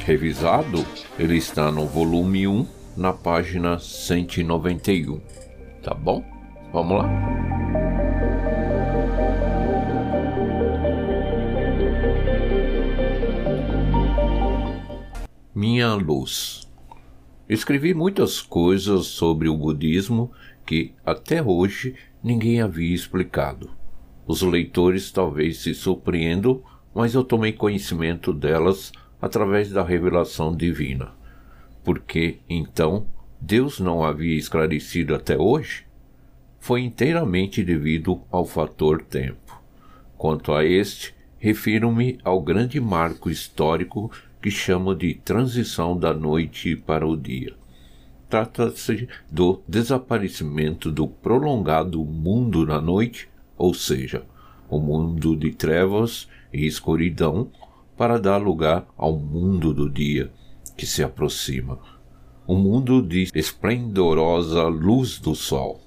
revisado, 0.04 0.84
ele 1.18 1.36
está 1.36 1.70
no 1.70 1.86
volume 1.86 2.48
1, 2.48 2.66
na 2.98 3.12
página 3.12 3.78
191. 3.78 5.20
Tá 5.80 5.94
bom? 5.94 6.24
Vamos 6.72 6.98
lá? 6.98 7.08
Minha 15.54 15.94
luz. 15.94 16.68
Escrevi 17.48 17.94
muitas 17.94 18.40
coisas 18.40 19.06
sobre 19.06 19.48
o 19.48 19.56
budismo 19.56 20.32
que 20.66 20.92
até 21.06 21.40
hoje 21.40 21.94
ninguém 22.22 22.60
havia 22.60 22.94
explicado. 22.94 23.70
Os 24.26 24.42
leitores 24.42 25.12
talvez 25.12 25.58
se 25.58 25.72
surpreendam, 25.72 26.62
mas 26.92 27.14
eu 27.14 27.22
tomei 27.22 27.52
conhecimento 27.52 28.32
delas 28.32 28.90
através 29.22 29.70
da 29.70 29.84
revelação 29.84 30.54
divina. 30.54 31.17
Porque, 31.88 32.40
então, 32.50 33.06
Deus 33.40 33.80
não 33.80 34.04
havia 34.04 34.36
esclarecido 34.36 35.14
até 35.14 35.38
hoje? 35.38 35.86
Foi 36.60 36.82
inteiramente 36.82 37.64
devido 37.64 38.20
ao 38.30 38.44
fator 38.44 39.00
tempo. 39.00 39.58
Quanto 40.14 40.52
a 40.52 40.62
este, 40.66 41.14
refiro-me 41.38 42.18
ao 42.22 42.42
grande 42.42 42.78
marco 42.78 43.30
histórico 43.30 44.12
que 44.42 44.50
chamo 44.50 44.94
de 44.94 45.14
transição 45.14 45.98
da 45.98 46.12
noite 46.12 46.76
para 46.76 47.06
o 47.06 47.16
dia. 47.16 47.54
Trata-se 48.28 49.08
do 49.32 49.62
desaparecimento 49.66 50.92
do 50.92 51.08
prolongado 51.08 52.04
mundo 52.04 52.66
da 52.66 52.82
noite 52.82 53.30
ou 53.56 53.72
seja, 53.72 54.26
o 54.68 54.78
mundo 54.78 55.34
de 55.34 55.52
trevas 55.52 56.28
e 56.52 56.66
escuridão, 56.66 57.50
para 57.96 58.18
dar 58.18 58.36
lugar 58.36 58.86
ao 58.94 59.18
mundo 59.18 59.72
do 59.72 59.88
dia 59.88 60.30
que 60.78 60.86
se 60.86 61.02
aproxima, 61.02 61.76
um 62.46 62.54
mundo 62.54 63.02
de 63.02 63.28
esplendorosa 63.34 64.62
luz 64.68 65.18
do 65.18 65.34
sol. 65.34 65.80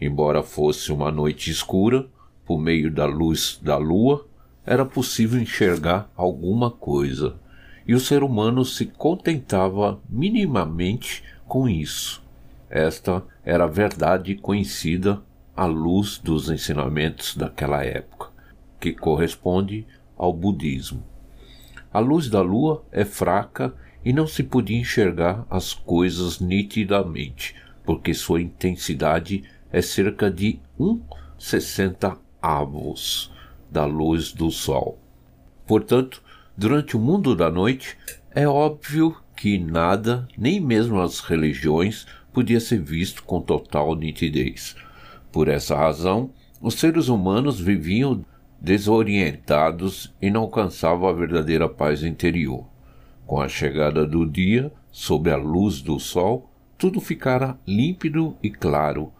Embora 0.00 0.42
fosse 0.42 0.90
uma 0.90 1.12
noite 1.12 1.48
escura, 1.48 2.08
por 2.44 2.58
meio 2.58 2.90
da 2.90 3.06
luz 3.06 3.58
da 3.62 3.76
lua, 3.76 4.26
era 4.66 4.84
possível 4.84 5.40
enxergar 5.40 6.10
alguma 6.16 6.72
coisa, 6.72 7.36
e 7.86 7.94
o 7.94 8.00
ser 8.00 8.24
humano 8.24 8.64
se 8.64 8.86
contentava 8.86 10.00
minimamente 10.10 11.22
com 11.46 11.68
isso. 11.68 12.20
Esta 12.68 13.22
era 13.44 13.62
a 13.62 13.68
verdade 13.68 14.34
conhecida 14.34 15.22
à 15.56 15.66
luz 15.66 16.18
dos 16.18 16.50
ensinamentos 16.50 17.36
daquela 17.36 17.84
época, 17.84 18.30
que 18.80 18.92
corresponde 18.92 19.86
ao 20.18 20.32
budismo. 20.32 21.04
A 21.92 22.00
luz 22.00 22.28
da 22.28 22.42
lua 22.42 22.84
é 22.90 23.04
fraca 23.04 23.72
e 24.06 24.12
não 24.12 24.24
se 24.24 24.44
podia 24.44 24.78
enxergar 24.78 25.44
as 25.50 25.74
coisas 25.74 26.38
nitidamente, 26.38 27.56
porque 27.84 28.14
sua 28.14 28.40
intensidade 28.40 29.42
é 29.72 29.82
cerca 29.82 30.30
de 30.30 30.60
um 30.78 31.00
sessenta 31.36 32.16
avos 32.40 33.32
da 33.68 33.84
luz 33.84 34.32
do 34.32 34.48
sol. 34.48 34.96
Portanto, 35.66 36.22
durante 36.56 36.96
o 36.96 37.00
mundo 37.00 37.34
da 37.34 37.50
noite, 37.50 37.98
é 38.32 38.46
óbvio 38.46 39.16
que 39.34 39.58
nada, 39.58 40.28
nem 40.38 40.60
mesmo 40.60 41.00
as 41.00 41.18
religiões, 41.18 42.06
podia 42.32 42.60
ser 42.60 42.80
visto 42.80 43.24
com 43.24 43.40
total 43.40 43.96
nitidez. 43.96 44.76
Por 45.32 45.48
essa 45.48 45.74
razão, 45.74 46.30
os 46.60 46.74
seres 46.74 47.08
humanos 47.08 47.58
viviam 47.58 48.24
desorientados 48.60 50.14
e 50.22 50.30
não 50.30 50.42
alcançavam 50.42 51.08
a 51.08 51.12
verdadeira 51.12 51.68
paz 51.68 52.04
interior. 52.04 52.75
Com 53.26 53.40
a 53.40 53.48
chegada 53.48 54.06
do 54.06 54.24
dia, 54.24 54.72
sob 54.92 55.28
a 55.30 55.36
luz 55.36 55.82
do 55.82 55.98
sol, 55.98 56.48
tudo 56.78 57.00
ficará 57.00 57.58
límpido 57.66 58.36
e 58.40 58.48
claro, 58.48 59.12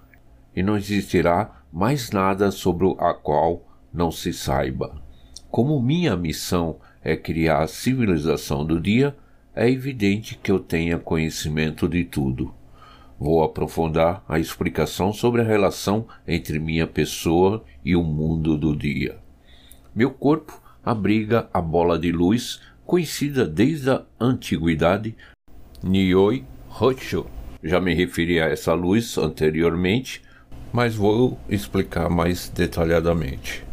e 0.55 0.63
não 0.63 0.77
existirá 0.77 1.63
mais 1.73 2.13
nada 2.13 2.53
sobre 2.53 2.87
a 2.99 3.13
qual 3.13 3.67
não 3.93 4.13
se 4.13 4.33
saiba. 4.33 5.03
Como 5.51 5.83
minha 5.83 6.17
missão 6.17 6.77
é 7.03 7.17
criar 7.17 7.63
a 7.63 7.67
civilização 7.67 8.65
do 8.65 8.81
dia, 8.81 9.17
é 9.55 9.69
evidente 9.69 10.39
que 10.41 10.53
eu 10.53 10.61
tenha 10.61 10.99
conhecimento 10.99 11.89
de 11.89 12.05
tudo. 12.05 12.55
Vou 13.19 13.43
aprofundar 13.43 14.23
a 14.29 14.39
explicação 14.39 15.13
sobre 15.13 15.41
a 15.41 15.45
relação 15.45 16.07
entre 16.29 16.59
minha 16.59 16.87
pessoa 16.87 17.65
e 17.85 17.97
o 17.97 18.03
mundo 18.03 18.57
do 18.57 18.77
dia. 18.77 19.19
Meu 19.95 20.11
corpo 20.11 20.61
abriga 20.85 21.49
a 21.53 21.61
bola 21.61 21.99
de 21.99 22.13
luz 22.13 22.61
conhecida 22.87 23.45
desde 23.45 23.91
a 23.91 24.03
antiguidade, 24.19 25.15
Nioi 25.83 26.45
Hocho. 26.81 27.27
Já 27.63 27.81
me 27.81 27.93
referi 27.93 28.41
a 28.41 28.47
essa 28.47 28.73
luz 28.73 29.19
anteriormente, 29.19 30.23
mas 30.73 30.95
vou 30.95 31.39
explicar 31.49 32.09
mais 32.09 32.49
detalhadamente. 32.49 33.65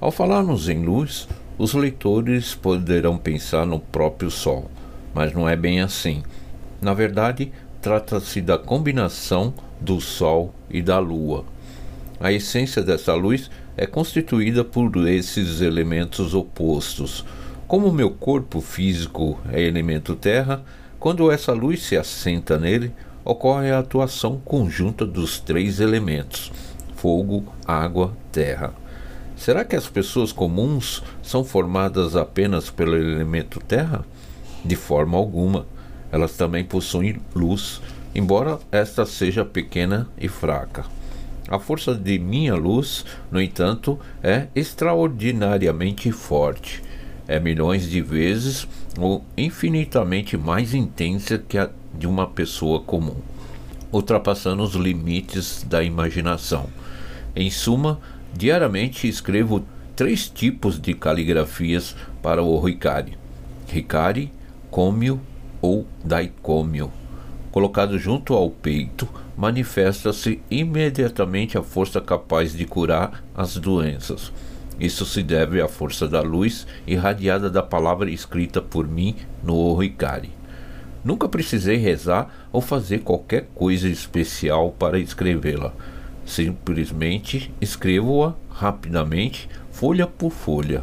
Ao 0.00 0.12
falarmos 0.12 0.68
em 0.68 0.84
luz, 0.84 1.28
os 1.58 1.74
leitores 1.74 2.54
poderão 2.54 3.18
pensar 3.18 3.66
no 3.66 3.80
próprio 3.80 4.30
Sol, 4.30 4.70
mas 5.12 5.32
não 5.32 5.48
é 5.48 5.56
bem 5.56 5.80
assim. 5.80 6.22
Na 6.80 6.94
verdade, 6.94 7.50
trata-se 7.82 8.40
da 8.40 8.56
combinação 8.56 9.52
do 9.80 10.00
Sol 10.00 10.54
e 10.70 10.80
da 10.80 11.00
Lua. 11.00 11.44
A 12.20 12.32
essência 12.32 12.82
dessa 12.82 13.14
luz 13.14 13.50
é 13.76 13.86
constituída 13.86 14.64
por 14.64 15.08
esses 15.08 15.60
elementos 15.60 16.34
opostos. 16.34 17.24
Como 17.68 17.92
meu 17.92 18.08
corpo 18.08 18.62
físico 18.62 19.38
é 19.52 19.60
elemento 19.60 20.16
terra, 20.16 20.64
quando 20.98 21.30
essa 21.30 21.52
luz 21.52 21.82
se 21.82 21.98
assenta 21.98 22.58
nele, 22.58 22.90
ocorre 23.22 23.70
a 23.70 23.80
atuação 23.80 24.40
conjunta 24.42 25.04
dos 25.04 25.38
três 25.38 25.78
elementos: 25.78 26.50
fogo, 26.96 27.44
água, 27.66 28.16
terra. 28.32 28.72
Será 29.36 29.66
que 29.66 29.76
as 29.76 29.86
pessoas 29.86 30.32
comuns 30.32 31.02
são 31.22 31.44
formadas 31.44 32.16
apenas 32.16 32.70
pelo 32.70 32.96
elemento 32.96 33.60
terra? 33.60 34.02
De 34.64 34.74
forma 34.74 35.18
alguma. 35.18 35.66
Elas 36.10 36.38
também 36.38 36.64
possuem 36.64 37.20
luz, 37.36 37.82
embora 38.14 38.58
esta 38.72 39.04
seja 39.04 39.44
pequena 39.44 40.08
e 40.16 40.26
fraca. 40.26 40.86
A 41.46 41.58
força 41.58 41.94
de 41.94 42.18
minha 42.18 42.54
luz, 42.54 43.04
no 43.30 43.38
entanto, 43.38 43.98
é 44.22 44.46
extraordinariamente 44.54 46.10
forte. 46.10 46.87
É 47.28 47.38
milhões 47.38 47.88
de 47.88 48.00
vezes 48.00 48.66
ou 48.98 49.22
infinitamente 49.36 50.36
mais 50.36 50.74
intensa 50.74 51.38
que 51.38 51.58
a 51.58 51.70
de 51.98 52.06
uma 52.06 52.26
pessoa 52.26 52.80
comum, 52.80 53.16
ultrapassando 53.92 54.62
os 54.62 54.74
limites 54.74 55.64
da 55.68 55.82
imaginação. 55.82 56.68
Em 57.34 57.50
suma, 57.50 58.00
diariamente 58.34 59.08
escrevo 59.08 59.64
três 59.94 60.28
tipos 60.28 60.80
de 60.80 60.94
caligrafias 60.94 61.94
para 62.22 62.42
o 62.42 62.58
Ricari: 62.60 63.18
Ricari, 63.68 64.32
Cômio 64.70 65.20
ou 65.60 65.86
Daicômio. 66.04 66.92
Colocado 67.50 67.98
junto 67.98 68.34
ao 68.34 68.50
peito, 68.50 69.08
manifesta-se 69.36 70.40
imediatamente 70.50 71.58
a 71.58 71.62
força 71.62 72.00
capaz 72.00 72.52
de 72.52 72.64
curar 72.64 73.24
as 73.34 73.56
doenças. 73.56 74.32
Isso 74.78 75.04
se 75.04 75.22
deve 75.22 75.60
à 75.60 75.66
força 75.66 76.06
da 76.06 76.20
luz 76.20 76.66
irradiada 76.86 77.50
da 77.50 77.62
palavra 77.62 78.10
escrita 78.10 78.62
por 78.62 78.86
mim 78.86 79.16
no 79.42 79.56
Oricari. 79.56 80.30
Nunca 81.04 81.28
precisei 81.28 81.76
rezar 81.76 82.48
ou 82.52 82.60
fazer 82.60 83.00
qualquer 83.00 83.48
coisa 83.54 83.88
especial 83.88 84.70
para 84.70 84.98
escrevê-la. 84.98 85.72
Simplesmente 86.24 87.52
escrevo-a 87.60 88.34
rapidamente, 88.50 89.48
folha 89.70 90.06
por 90.06 90.30
folha. 90.30 90.82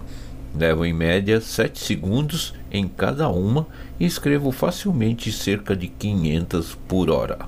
Levo 0.58 0.86
em 0.86 0.94
média 0.94 1.40
sete 1.42 1.80
segundos 1.80 2.54
em 2.72 2.88
cada 2.88 3.30
uma 3.30 3.68
e 4.00 4.06
escrevo 4.06 4.52
facilmente 4.52 5.32
cerca 5.32 5.76
de 5.76 5.88
500 5.88 6.76
por 6.88 7.10
hora. 7.10 7.40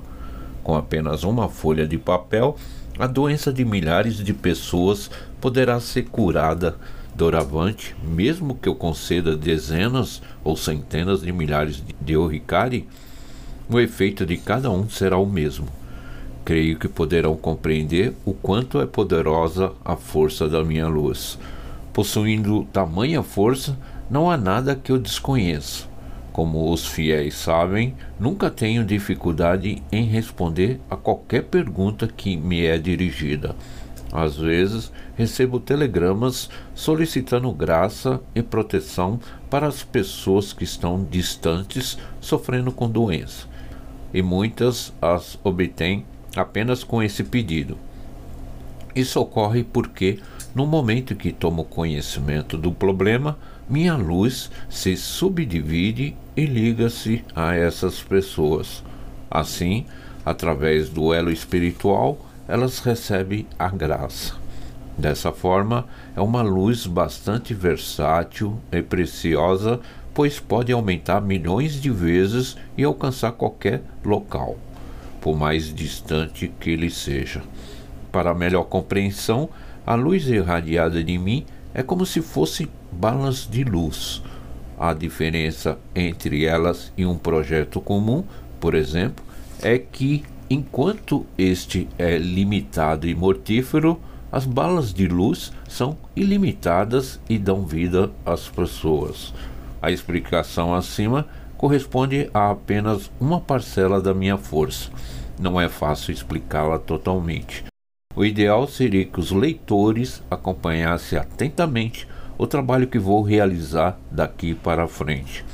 Com 0.62 0.76
apenas 0.76 1.24
uma 1.24 1.48
folha 1.48 1.86
de 1.86 1.96
papel, 1.96 2.56
a 2.98 3.06
doença 3.06 3.52
de 3.52 3.64
milhares 3.64 4.16
de 4.16 4.34
pessoas 4.34 5.10
poderá 5.40 5.80
ser 5.80 6.04
curada 6.04 6.76
doravante, 7.14 7.96
mesmo 8.02 8.54
que 8.54 8.68
eu 8.68 8.74
conceda 8.74 9.36
dezenas 9.36 10.22
ou 10.44 10.56
centenas 10.56 11.22
de 11.22 11.32
milhares 11.32 11.82
de 12.00 12.16
Oricari, 12.16 12.86
o 13.68 13.80
efeito 13.80 14.24
de 14.24 14.36
cada 14.36 14.70
um 14.70 14.88
será 14.88 15.18
o 15.18 15.26
mesmo. 15.26 15.66
Creio 16.44 16.78
que 16.78 16.88
poderão 16.88 17.36
compreender 17.36 18.14
o 18.24 18.32
quanto 18.32 18.80
é 18.80 18.86
poderosa 18.86 19.72
a 19.84 19.96
força 19.96 20.48
da 20.48 20.64
minha 20.64 20.86
luz. 20.86 21.38
Possuindo 21.92 22.64
tamanha 22.72 23.22
força, 23.22 23.76
não 24.08 24.30
há 24.30 24.36
nada 24.36 24.74
que 24.74 24.90
eu 24.90 24.98
desconheça. 24.98 25.86
Como 26.32 26.72
os 26.72 26.86
fiéis 26.86 27.34
sabem, 27.34 27.96
nunca 28.18 28.48
tenho 28.48 28.84
dificuldade 28.84 29.82
em 29.90 30.04
responder 30.04 30.80
a 30.88 30.96
qualquer 30.96 31.42
pergunta 31.42 32.06
que 32.06 32.36
me 32.36 32.64
é 32.64 32.78
dirigida. 32.78 33.56
Às 34.12 34.36
vezes, 34.36 34.90
recebo 35.16 35.60
telegramas 35.60 36.48
solicitando 36.74 37.52
graça 37.52 38.20
e 38.34 38.42
proteção 38.42 39.20
para 39.50 39.66
as 39.66 39.82
pessoas 39.82 40.52
que 40.52 40.64
estão 40.64 41.04
distantes 41.04 41.98
sofrendo 42.20 42.72
com 42.72 42.88
doença, 42.88 43.46
e 44.12 44.22
muitas 44.22 44.92
as 45.00 45.38
obtêm 45.44 46.06
apenas 46.34 46.82
com 46.82 47.02
esse 47.02 47.22
pedido. 47.22 47.76
Isso 48.94 49.20
ocorre 49.20 49.62
porque, 49.62 50.18
no 50.54 50.66
momento 50.66 51.14
que 51.14 51.30
tomo 51.30 51.64
conhecimento 51.64 52.56
do 52.56 52.72
problema, 52.72 53.38
minha 53.68 53.94
luz 53.96 54.50
se 54.68 54.96
subdivide 54.96 56.16
e 56.34 56.46
liga-se 56.46 57.22
a 57.36 57.54
essas 57.54 58.00
pessoas. 58.00 58.82
Assim, 59.30 59.84
através 60.24 60.88
do 60.88 61.12
elo 61.12 61.30
espiritual, 61.30 62.18
elas 62.48 62.78
recebem 62.80 63.46
a 63.58 63.68
graça. 63.68 64.34
Dessa 64.96 65.30
forma, 65.30 65.86
é 66.16 66.20
uma 66.20 66.42
luz 66.42 66.86
bastante 66.86 67.54
versátil 67.54 68.58
e 68.72 68.82
preciosa, 68.82 69.78
pois 70.12 70.40
pode 70.40 70.72
aumentar 70.72 71.20
milhões 71.20 71.80
de 71.80 71.90
vezes 71.90 72.56
e 72.76 72.82
alcançar 72.82 73.30
qualquer 73.32 73.82
local, 74.04 74.56
por 75.20 75.36
mais 75.36 75.72
distante 75.72 76.50
que 76.58 76.70
ele 76.70 76.90
seja. 76.90 77.42
Para 78.10 78.34
melhor 78.34 78.64
compreensão, 78.64 79.48
a 79.86 79.94
luz 79.94 80.26
irradiada 80.26 81.04
de 81.04 81.16
mim 81.16 81.46
é 81.72 81.82
como 81.82 82.04
se 82.04 82.20
fosse 82.20 82.68
balas 82.90 83.46
de 83.48 83.62
luz. 83.62 84.22
A 84.76 84.92
diferença 84.92 85.78
entre 85.94 86.44
elas 86.44 86.92
e 86.96 87.06
um 87.06 87.16
projeto 87.16 87.80
comum, 87.80 88.24
por 88.58 88.74
exemplo, 88.74 89.24
é 89.62 89.78
que 89.78 90.24
Enquanto 90.50 91.26
este 91.36 91.86
é 91.98 92.16
limitado 92.16 93.06
e 93.06 93.14
mortífero, 93.14 94.00
as 94.32 94.46
balas 94.46 94.94
de 94.94 95.06
luz 95.06 95.52
são 95.68 95.96
ilimitadas 96.16 97.20
e 97.28 97.38
dão 97.38 97.66
vida 97.66 98.10
às 98.24 98.48
pessoas. 98.48 99.34
A 99.80 99.90
explicação 99.90 100.74
acima 100.74 101.26
corresponde 101.56 102.30
a 102.32 102.50
apenas 102.50 103.10
uma 103.20 103.40
parcela 103.40 104.00
da 104.00 104.14
minha 104.14 104.38
força. 104.38 104.90
Não 105.38 105.60
é 105.60 105.68
fácil 105.68 106.12
explicá-la 106.12 106.78
totalmente. 106.78 107.64
O 108.16 108.24
ideal 108.24 108.66
seria 108.66 109.04
que 109.04 109.20
os 109.20 109.30
leitores 109.30 110.22
acompanhassem 110.30 111.18
atentamente 111.18 112.08
o 112.38 112.46
trabalho 112.46 112.86
que 112.86 112.98
vou 112.98 113.22
realizar 113.22 113.98
daqui 114.10 114.54
para 114.54 114.88
frente. 114.88 115.44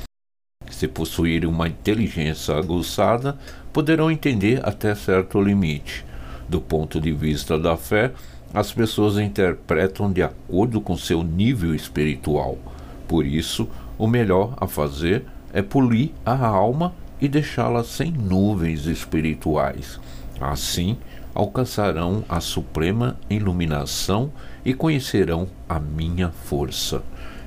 Se 0.69 0.87
possuírem 0.87 1.47
uma 1.47 1.67
inteligência 1.67 2.55
aguçada, 2.55 3.37
poderão 3.75 4.09
entender 4.09 4.61
até 4.63 4.95
certo 4.95 5.39
limite. 5.41 6.05
Do 6.47 6.61
ponto 6.61 7.01
de 7.01 7.11
vista 7.11 7.59
da 7.59 7.75
fé, 7.75 8.13
as 8.53 8.71
pessoas 8.71 9.17
interpretam 9.17 10.09
de 10.09 10.23
acordo 10.23 10.79
com 10.79 10.95
seu 10.95 11.21
nível 11.21 11.75
espiritual. 11.75 12.57
Por 13.05 13.25
isso, 13.25 13.67
o 13.97 14.07
melhor 14.07 14.53
a 14.55 14.65
fazer 14.65 15.25
é 15.51 15.61
polir 15.61 16.11
a 16.25 16.47
alma 16.47 16.95
e 17.19 17.27
deixá-la 17.27 17.83
sem 17.83 18.13
nuvens 18.13 18.85
espirituais. 18.85 19.99
Assim, 20.39 20.95
alcançarão 21.33 22.23
a 22.29 22.39
suprema 22.39 23.17
iluminação 23.29 24.31
e 24.63 24.73
conhecerão 24.73 25.49
a 25.67 25.81
minha 25.81 26.29
força. 26.29 27.03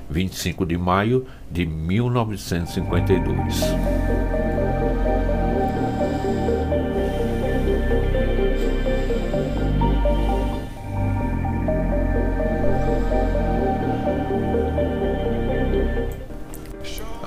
25 0.07 0.63
de 0.63 0.77
maio 0.77 1.25
de 1.49 1.65
1952. 1.65 4.48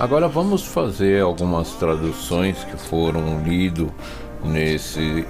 Agora 0.02 0.26
vamos 0.26 0.64
fazer 0.64 1.22
algumas 1.22 1.74
traduções 1.74 2.64
que 2.64 2.76
foram 2.76 3.44
lido 3.44 3.94
nesse 4.42 5.24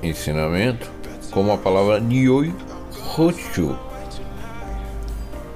ensinamento, 0.00 0.88
como 1.32 1.50
a 1.50 1.58
palavra 1.58 1.98
Nyoi. 1.98 2.54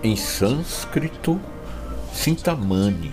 Em 0.02 0.16
sânscrito, 0.16 1.40
Sintamani 2.12 3.12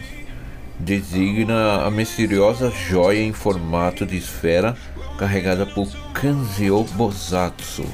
designa 0.79 1.85
a 1.85 1.91
misteriosa 1.91 2.71
joia 2.71 3.21
em 3.21 3.31
formato 3.31 4.07
de 4.07 4.17
esfera 4.17 4.75
carregada 5.19 5.67
por 5.67 5.87
Kanzio 6.15 6.83
Bosatsu 6.95 7.85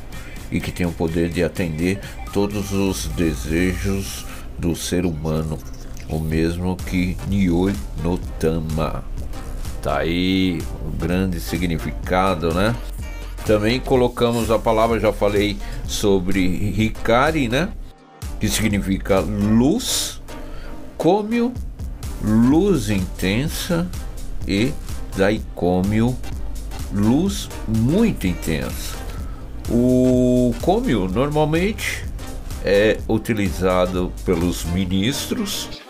e 0.49 0.61
que 0.61 0.71
tem 0.71 0.85
o 0.85 0.93
poder 0.93 1.27
de 1.27 1.43
atender 1.43 1.99
todos 2.31 2.71
os 2.71 3.07
desejos 3.07 4.25
do 4.57 4.73
ser 4.77 5.05
humano 5.05 5.59
o 6.11 6.19
mesmo 6.19 6.75
que 6.75 7.17
Nyoi 7.27 7.73
no 8.03 8.17
Tama. 8.17 9.03
Tá 9.81 9.99
aí 9.99 10.61
o 10.85 10.91
grande 10.97 11.39
significado, 11.39 12.53
né? 12.53 12.75
Também 13.45 13.79
colocamos 13.79 14.51
a 14.51 14.59
palavra, 14.59 14.99
já 14.99 15.11
falei 15.11 15.57
sobre 15.87 16.41
Hikari, 16.41 17.47
né? 17.47 17.69
Que 18.39 18.47
significa 18.47 19.19
luz, 19.19 20.21
Komio, 20.97 21.51
luz 22.23 22.89
intensa 22.89 23.87
e 24.47 24.71
Daikômio, 25.17 26.15
luz 26.93 27.49
muito 27.67 28.27
intensa. 28.27 28.95
O 29.69 30.53
Komio 30.61 31.07
normalmente 31.07 32.05
é 32.63 32.99
utilizado 33.07 34.11
pelos 34.23 34.63
ministros 34.65 35.81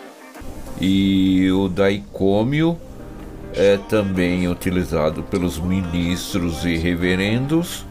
e 0.82 1.48
o 1.52 1.68
daicômio 1.68 2.76
é 3.54 3.76
também 3.76 4.48
utilizado 4.48 5.22
pelos 5.22 5.56
ministros 5.56 6.64
e 6.64 6.76
reverendos 6.76 7.86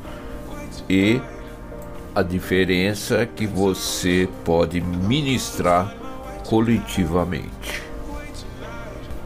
e 0.89 1.21
a 2.13 2.21
diferença 2.21 3.19
é 3.19 3.25
que 3.25 3.47
você 3.47 4.27
pode 4.43 4.81
ministrar 4.81 5.95
coletivamente. 6.45 7.81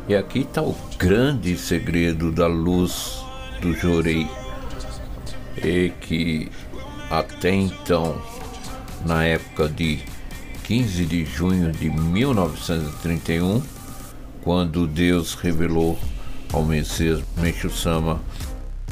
E 0.08 0.16
aqui 0.16 0.42
está 0.42 0.62
o 0.62 0.76
grande 1.00 1.58
segredo 1.58 2.32
da 2.32 2.46
luz 2.46 3.26
do 3.60 3.74
Jorei, 3.74 4.30
e 5.58 5.92
que 6.02 6.52
até 7.10 7.50
então, 7.50 8.22
na 9.04 9.24
época 9.24 9.68
de 9.68 10.04
15 10.66 11.06
de 11.06 11.24
junho 11.26 11.72
de 11.72 11.92
1931, 11.92 13.62
quando 14.42 14.88
Deus 14.88 15.36
revelou 15.36 15.96
ao 16.52 16.66
Messias 16.66 17.22
Meixo 17.38 17.70
Sama 17.70 18.20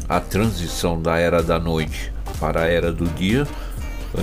a 0.08 0.20
transição 0.20 1.02
da 1.02 1.18
era 1.18 1.42
da 1.42 1.58
noite 1.58 2.14
para 2.40 2.62
a 2.62 2.68
era 2.68 2.94
do 2.94 3.08
dia, 3.16 3.48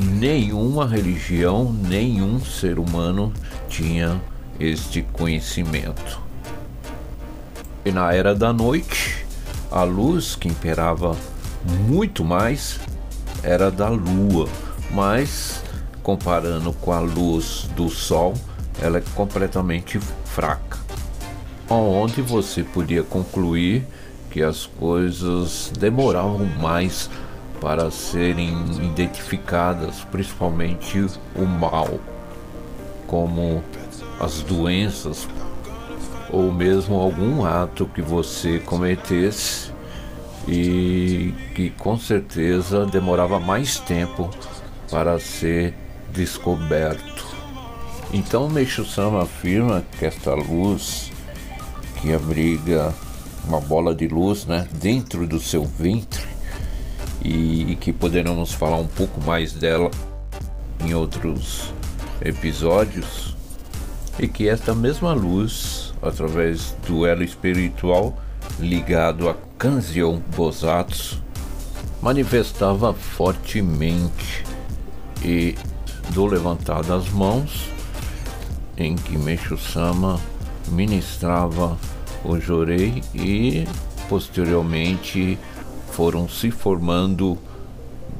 nenhuma 0.00 0.86
religião, 0.86 1.72
nenhum 1.72 2.38
ser 2.38 2.78
humano 2.78 3.32
tinha 3.68 4.22
este 4.60 5.02
conhecimento. 5.02 6.20
E 7.84 7.90
na 7.90 8.14
era 8.14 8.32
da 8.32 8.52
noite, 8.52 9.26
a 9.72 9.82
luz 9.82 10.36
que 10.36 10.46
imperava 10.46 11.16
muito 11.88 12.24
mais 12.24 12.78
era 13.42 13.72
da 13.72 13.88
lua, 13.88 14.48
mas 14.92 15.64
comparando 16.02 16.72
com 16.72 16.92
a 16.92 17.00
luz 17.00 17.68
do 17.76 17.88
sol, 17.88 18.34
ela 18.80 18.98
é 18.98 19.02
completamente 19.14 19.98
fraca. 20.24 20.78
Onde 21.68 22.20
você 22.22 22.62
podia 22.64 23.02
concluir 23.02 23.86
que 24.30 24.42
as 24.42 24.66
coisas 24.66 25.72
demoravam 25.78 26.46
mais 26.60 27.10
para 27.60 27.90
serem 27.90 28.54
identificadas, 28.82 30.04
principalmente 30.10 31.04
o 31.36 31.44
mal, 31.44 32.00
como 33.06 33.62
as 34.18 34.40
doenças 34.42 35.28
ou 36.32 36.52
mesmo 36.52 36.98
algum 36.98 37.44
ato 37.44 37.86
que 37.86 38.00
você 38.00 38.58
cometesse 38.60 39.72
e 40.48 41.34
que 41.54 41.70
com 41.70 41.98
certeza 41.98 42.86
demorava 42.86 43.38
mais 43.38 43.78
tempo 43.78 44.30
para 44.90 45.18
ser 45.18 45.74
descoberto. 46.12 47.26
Então 48.12 48.48
Meixo 48.48 48.84
Sama 48.84 49.22
afirma 49.22 49.84
que 49.98 50.04
esta 50.04 50.34
luz 50.34 51.10
que 52.00 52.12
abriga 52.12 52.92
uma 53.44 53.60
bola 53.60 53.94
de 53.94 54.08
luz 54.08 54.46
né, 54.46 54.68
dentro 54.72 55.26
do 55.26 55.40
seu 55.40 55.64
ventre 55.64 56.28
e 57.22 57.76
que 57.80 57.92
poderemos 57.92 58.52
falar 58.52 58.78
um 58.78 58.86
pouco 58.86 59.20
mais 59.22 59.52
dela 59.52 59.90
em 60.84 60.94
outros 60.94 61.72
episódios 62.22 63.36
e 64.18 64.26
que 64.26 64.48
esta 64.48 64.74
mesma 64.74 65.12
luz 65.12 65.90
através 66.02 66.74
do 66.86 67.06
elo 67.06 67.22
espiritual 67.22 68.16
ligado 68.58 69.28
a 69.28 69.36
Kanzeon 69.58 70.20
Bosatsu, 70.34 71.22
manifestava 72.00 72.94
fortemente 72.94 74.44
e 75.22 75.54
do 76.08 76.26
levantar 76.26 76.82
das 76.82 77.08
mãos 77.10 77.68
em 78.76 78.96
que 78.96 79.16
Meixo 79.16 79.56
Sama 79.58 80.18
ministrava 80.68 81.76
o 82.24 82.38
Jorei 82.38 83.02
e 83.14 83.66
posteriormente 84.08 85.38
foram 85.92 86.28
se 86.28 86.50
formando 86.50 87.38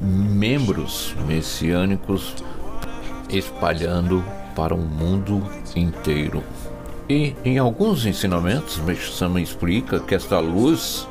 membros 0.01 1.15
messiânicos 1.27 2.33
espalhando 3.29 4.23
para 4.55 4.73
o 4.73 4.77
mundo 4.77 5.43
inteiro. 5.75 6.43
E 7.09 7.35
em 7.43 7.57
alguns 7.57 8.05
ensinamentos, 8.05 8.77
Meixo-sama 8.77 9.41
explica 9.41 9.99
que 9.99 10.15
esta 10.15 10.39
luz 10.39 11.07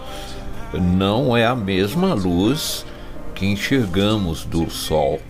não 0.72 1.36
é 1.36 1.46
a 1.46 1.54
mesma 1.54 2.14
luz 2.14 2.86
que 3.34 3.46
enxergamos 3.46 4.44
do 4.44 4.70
Sol, 4.70 5.20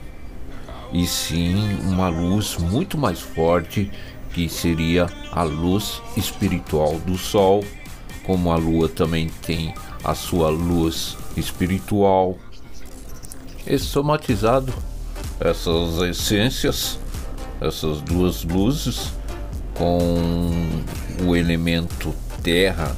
e 0.92 1.06
sim 1.06 1.78
uma 1.84 2.08
luz 2.08 2.56
muito 2.56 2.98
mais 2.98 3.20
forte 3.20 3.90
que 4.32 4.48
seria 4.48 5.06
a 5.32 5.42
luz 5.42 6.00
espiritual 6.16 6.98
do 7.00 7.16
Sol, 7.18 7.64
como 8.24 8.52
a 8.52 8.56
Lua 8.56 8.88
também 8.88 9.28
tem 9.42 9.74
a 10.04 10.14
sua 10.14 10.48
luz 10.50 11.16
espiritual. 11.36 12.38
E 13.66 13.78
somatizado 13.78 14.72
essas 15.40 16.00
essências, 16.02 16.98
essas 17.60 18.00
duas 18.00 18.44
luzes, 18.44 19.12
com 19.74 20.82
o 21.24 21.34
elemento 21.34 22.14
terra, 22.42 22.96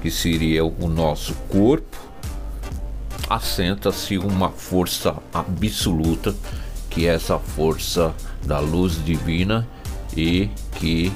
que 0.00 0.10
seria 0.10 0.64
o 0.64 0.88
nosso 0.88 1.34
corpo, 1.48 1.96
assenta-se 3.28 4.18
uma 4.18 4.50
força 4.50 5.16
absoluta, 5.32 6.34
que 6.92 7.06
é 7.06 7.14
essa 7.14 7.38
força 7.38 8.14
da 8.44 8.58
luz 8.58 9.02
divina 9.04 9.66
e 10.16 10.48
que 10.76 11.12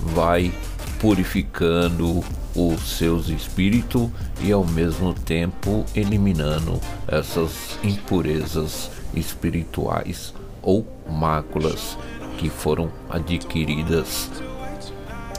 vai 0.00 0.52
purificando 1.00 2.22
os 2.54 2.96
seus 2.96 3.28
espíritos 3.28 4.08
e 4.42 4.52
ao 4.52 4.64
mesmo 4.64 5.14
tempo 5.14 5.84
eliminando 5.94 6.80
essas 7.06 7.78
impurezas 7.82 8.90
espirituais 9.14 10.34
ou 10.62 10.86
máculas 11.08 11.96
que 12.36 12.50
foram 12.50 12.90
adquiridas 13.08 14.30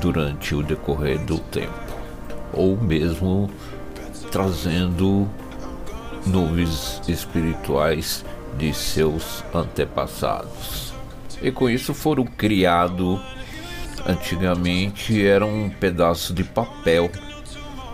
durante 0.01 0.55
o 0.55 0.63
decorrer 0.63 1.19
do 1.25 1.37
tempo, 1.39 1.73
ou 2.53 2.77
mesmo 2.77 3.49
trazendo 4.31 5.27
nuvens 6.25 7.01
espirituais 7.07 8.25
de 8.59 8.71
seus 8.73 9.43
antepassados. 9.53 10.93
E 11.41 11.51
com 11.51 11.67
isso 11.67 11.93
foram 11.95 12.25
criados 12.25 13.19
antigamente 14.05 15.25
era 15.25 15.45
um 15.45 15.69
pedaço 15.69 16.33
de 16.33 16.43
papel 16.43 17.09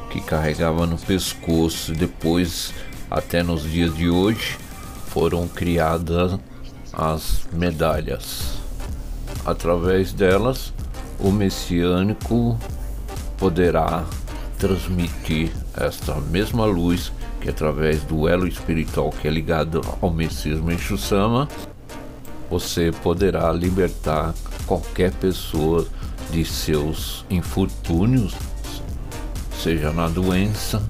que 0.10 0.20
carregava 0.20 0.86
no 0.86 0.98
pescoço. 0.98 1.94
Depois, 1.94 2.74
até 3.10 3.42
nos 3.42 3.64
dias 3.64 3.96
de 3.96 4.10
hoje, 4.10 4.58
foram 5.08 5.48
criadas 5.48 6.38
as 6.92 7.48
medalhas 7.54 8.66
através 9.46 10.12
delas, 10.12 10.74
o 11.20 11.32
messiânico 11.32 12.60
poderá 13.38 14.04
transmitir 14.58 15.52
esta 15.78 16.16
mesma 16.16 16.66
luz 16.66 17.12
que 17.46 17.52
através 17.52 18.02
do 18.02 18.28
elo 18.28 18.48
espiritual 18.48 19.12
que 19.12 19.28
é 19.28 19.32
ligado 19.32 19.80
ao 20.02 20.12
Messias 20.12 20.60
Menchusama, 20.60 21.48
você 22.50 22.92
poderá 23.04 23.52
libertar 23.52 24.34
qualquer 24.66 25.12
pessoa 25.12 25.86
de 26.32 26.44
seus 26.44 27.24
infortúnios, 27.30 28.34
seja 29.62 29.92
na 29.92 30.08
doença, 30.08 30.82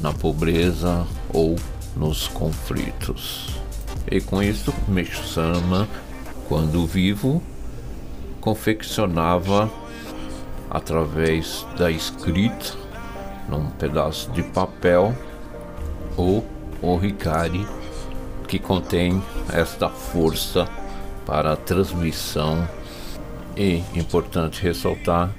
na 0.00 0.12
pobreza 0.12 1.06
ou 1.32 1.54
nos 1.94 2.26
conflitos. 2.26 3.60
E 4.10 4.20
com 4.20 4.42
isso, 4.42 4.74
Meixo-sama, 4.88 5.86
quando 6.48 6.84
vivo, 6.84 7.40
confeccionava 8.40 9.70
através 10.68 11.64
da 11.78 11.92
escrita 11.92 12.74
num 13.48 13.66
pedaço 13.70 14.32
de 14.32 14.42
papel 14.42 15.14
o 16.16 16.42
oricari 16.82 17.66
que 18.46 18.58
contém 18.58 19.22
esta 19.52 19.88
força 19.88 20.68
para 21.24 21.52
a 21.52 21.56
transmissão 21.56 22.68
e, 23.56 23.82
importante 23.94 24.62
ressaltar, 24.62 25.34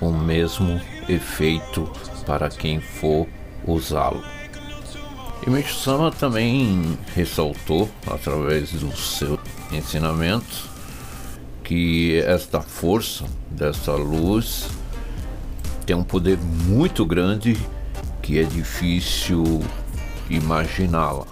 o 0.00 0.10
mesmo 0.12 0.80
efeito 1.08 1.90
para 2.26 2.48
quem 2.48 2.80
for 2.80 3.26
usá-lo. 3.66 4.22
E 5.44 5.50
Micho 5.50 5.74
Sama 5.74 6.12
também 6.12 6.96
ressaltou, 7.14 7.90
através 8.06 8.70
do 8.72 8.96
seu 8.96 9.38
ensinamento, 9.72 10.70
que 11.64 12.18
esta 12.20 12.60
força 12.60 13.24
dessa 13.50 13.92
luz 13.92 14.68
tem 15.84 15.96
um 15.96 16.04
poder 16.04 16.38
muito 16.38 17.04
grande 17.04 17.56
que 18.20 18.38
é 18.38 18.44
difícil 18.44 19.62
imaginá-la, 20.34 21.26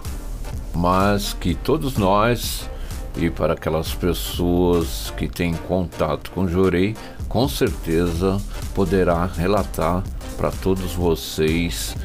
mas 0.73 1.33
que 1.33 1.53
todos 1.55 1.97
nós 1.97 2.69
E 3.17 3.29
para 3.29 3.53
aquelas 3.53 3.93
pessoas 3.93 5.11
que 5.17 5.27
têm 5.27 5.53
contato 5.53 6.31
com 6.31 6.47
Jorei, 6.47 6.95
com 7.27 7.47
certeza 7.47 8.41
poderá 8.73 9.25
relatar 9.25 10.01
para 10.37 10.49
todos 10.49 10.93
vocês 10.93 11.95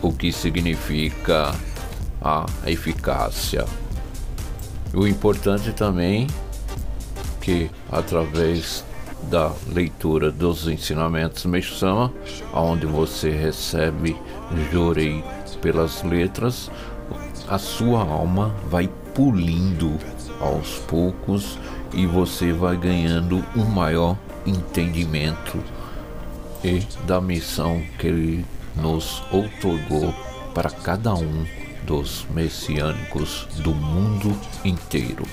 o 0.00 0.12
que 0.12 0.30
significa 0.30 1.52
a 2.22 2.46
eficácia. 2.64 3.64
O 4.94 5.06
importante 5.06 5.72
também 5.72 6.28
que 7.40 7.70
através 7.90 8.84
da 9.24 9.52
leitura 9.72 10.30
dos 10.30 10.66
ensinamentos 10.66 11.44
Meixama, 11.44 12.12
onde 12.52 12.86
você 12.86 13.30
recebe 13.30 14.16
Jorei 14.72 15.22
pelas 15.60 16.02
letras, 16.02 16.70
a 17.48 17.58
sua 17.58 18.02
alma 18.02 18.54
vai 18.68 18.88
pulindo 19.14 19.98
aos 20.40 20.78
poucos 20.80 21.58
e 21.92 22.06
você 22.06 22.52
vai 22.52 22.76
ganhando 22.76 23.44
um 23.56 23.64
maior 23.64 24.16
entendimento 24.46 25.62
e 26.64 26.80
da 27.06 27.20
missão 27.20 27.82
que 27.98 28.06
ele 28.06 28.44
nos 28.76 29.22
outorgou 29.30 30.14
para 30.54 30.70
cada 30.70 31.14
um 31.14 31.44
dos 31.84 32.26
messiânicos 32.30 33.48
do 33.62 33.74
mundo 33.74 34.36
inteiro. 34.64 35.24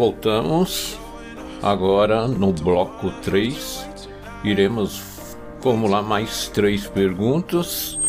Voltamos 0.00 0.98
agora 1.62 2.26
no 2.26 2.54
bloco 2.54 3.10
3. 3.20 3.86
Iremos 4.42 5.36
formular 5.60 6.00
mais 6.00 6.48
três 6.48 6.86
perguntas 6.86 8.00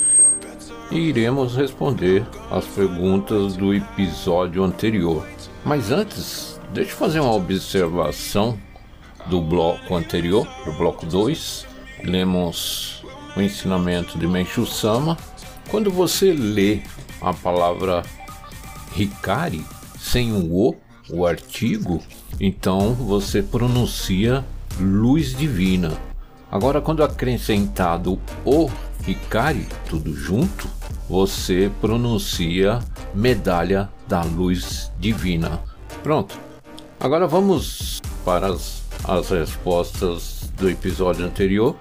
e 0.89 0.97
iremos 0.97 1.53
responder 1.53 2.25
as 2.49 2.63
perguntas 2.63 3.57
do 3.57 3.73
episódio 3.73 4.63
anterior. 4.63 5.27
Mas 5.65 5.91
antes, 5.91 6.61
deixa 6.73 6.91
eu 6.91 6.95
fazer 6.95 7.19
uma 7.19 7.33
observação 7.33 8.57
do 9.25 9.41
bloco 9.41 9.93
anterior, 9.93 10.47
do 10.63 10.71
bloco 10.71 11.05
2. 11.05 11.67
Lemos 12.05 13.03
o 13.35 13.41
ensinamento 13.41 14.17
de 14.17 14.27
Menchu 14.27 14.65
Sama. 14.65 15.17
Quando 15.69 15.91
você 15.91 16.31
lê 16.31 16.79
a 17.21 17.33
palavra 17.33 18.01
Hikari 18.95 19.65
sem 19.99 20.31
o 20.31 20.55
O, 20.55 20.90
o 21.11 21.25
artigo, 21.25 22.01
então 22.39 22.93
você 22.93 23.41
pronuncia 23.41 24.43
luz 24.79 25.35
divina. 25.35 25.91
Agora, 26.51 26.81
quando 26.81 27.03
acrescentado 27.03 28.19
o 28.45 28.69
Hikari, 29.07 29.67
tudo 29.89 30.13
junto, 30.15 30.67
você 31.09 31.71
pronuncia 31.81 32.79
medalha 33.13 33.89
da 34.07 34.23
luz 34.23 34.91
divina. 34.99 35.61
Pronto. 36.03 36.37
Agora 36.99 37.27
vamos 37.27 38.01
para 38.23 38.47
as, 38.47 38.83
as 39.05 39.29
respostas 39.29 40.51
do 40.57 40.69
episódio 40.69 41.25
anterior. 41.25 41.75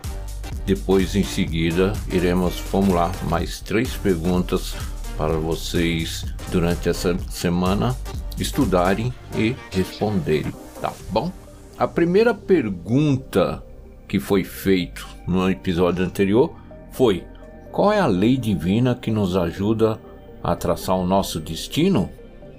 Depois, 0.64 1.14
em 1.14 1.24
seguida, 1.24 1.92
iremos 2.12 2.58
formular 2.58 3.12
mais 3.28 3.60
três 3.60 3.90
perguntas 3.94 4.74
para 5.16 5.34
vocês 5.34 6.24
durante 6.50 6.88
essa 6.88 7.16
semana 7.28 7.96
estudarem 8.42 9.12
e 9.36 9.54
responderem, 9.70 10.52
tá 10.80 10.92
bom? 11.10 11.30
A 11.78 11.86
primeira 11.86 12.34
pergunta 12.34 13.62
que 14.08 14.18
foi 14.18 14.44
feita 14.44 15.02
no 15.26 15.48
episódio 15.50 16.04
anterior 16.04 16.54
foi: 16.90 17.24
qual 17.70 17.92
é 17.92 18.00
a 18.00 18.06
lei 18.06 18.36
divina 18.36 18.94
que 18.94 19.10
nos 19.10 19.36
ajuda 19.36 20.00
a 20.42 20.56
traçar 20.56 20.96
o 20.96 21.06
nosso 21.06 21.40
destino? 21.40 22.10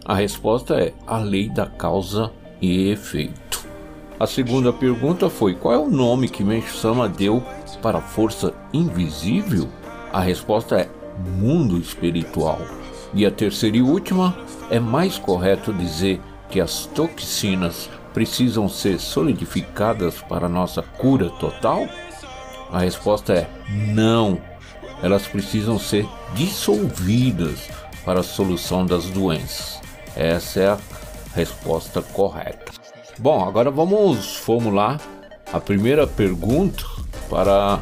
A 0.06 0.16
resposta 0.16 0.76
é 0.76 0.94
a 1.06 1.18
lei 1.18 1.50
da 1.50 1.68
causa 1.68 2.32
e 2.62 2.90
efeito. 2.90 3.66
A 4.20 4.26
segunda 4.26 4.72
pergunta 4.72 5.30
foi: 5.30 5.56
qual 5.56 5.74
é 5.74 5.78
o 5.78 5.90
nome 5.90 6.30
que 6.30 6.44
Mencho 6.44 6.78
Sama 6.78 7.10
deu 7.10 7.44
para 7.82 7.98
a 7.98 8.02
força 8.02 8.54
invisível? 8.74 9.68
A 10.14 10.20
resposta 10.20 10.80
é 10.80 10.90
mundo 11.38 11.78
espiritual. 11.78 12.60
E 13.14 13.26
a 13.26 13.32
terceira 13.32 13.78
e 13.78 13.82
última, 13.82 14.36
é 14.70 14.80
mais 14.80 15.18
correto 15.18 15.74
dizer 15.74 16.22
que 16.50 16.62
as 16.62 16.86
toxinas 16.86 17.90
precisam 18.14 18.70
ser 18.70 19.00
solidificadas 19.00 20.22
para 20.22 20.48
nossa 20.48 20.82
cura 20.82 21.30
total? 21.32 21.88
A 22.72 22.80
resposta 22.80 23.34
é 23.34 23.50
não. 23.70 24.40
Elas 25.04 25.28
precisam 25.28 25.78
ser 25.78 26.08
dissolvidas 26.34 27.70
para 28.06 28.22
a 28.22 28.24
solução 28.24 28.86
das 28.86 29.06
doenças. 29.06 29.82
Essa 30.16 30.60
é 30.60 30.68
a 30.70 30.78
resposta 31.36 32.02
correta. 32.02 32.72
Bom, 33.20 33.46
agora 33.46 33.70
vamos 33.70 34.38
formular 34.38 35.00
a 35.52 35.60
primeira 35.60 36.08
pergunta 36.08 36.84
para 37.30 37.80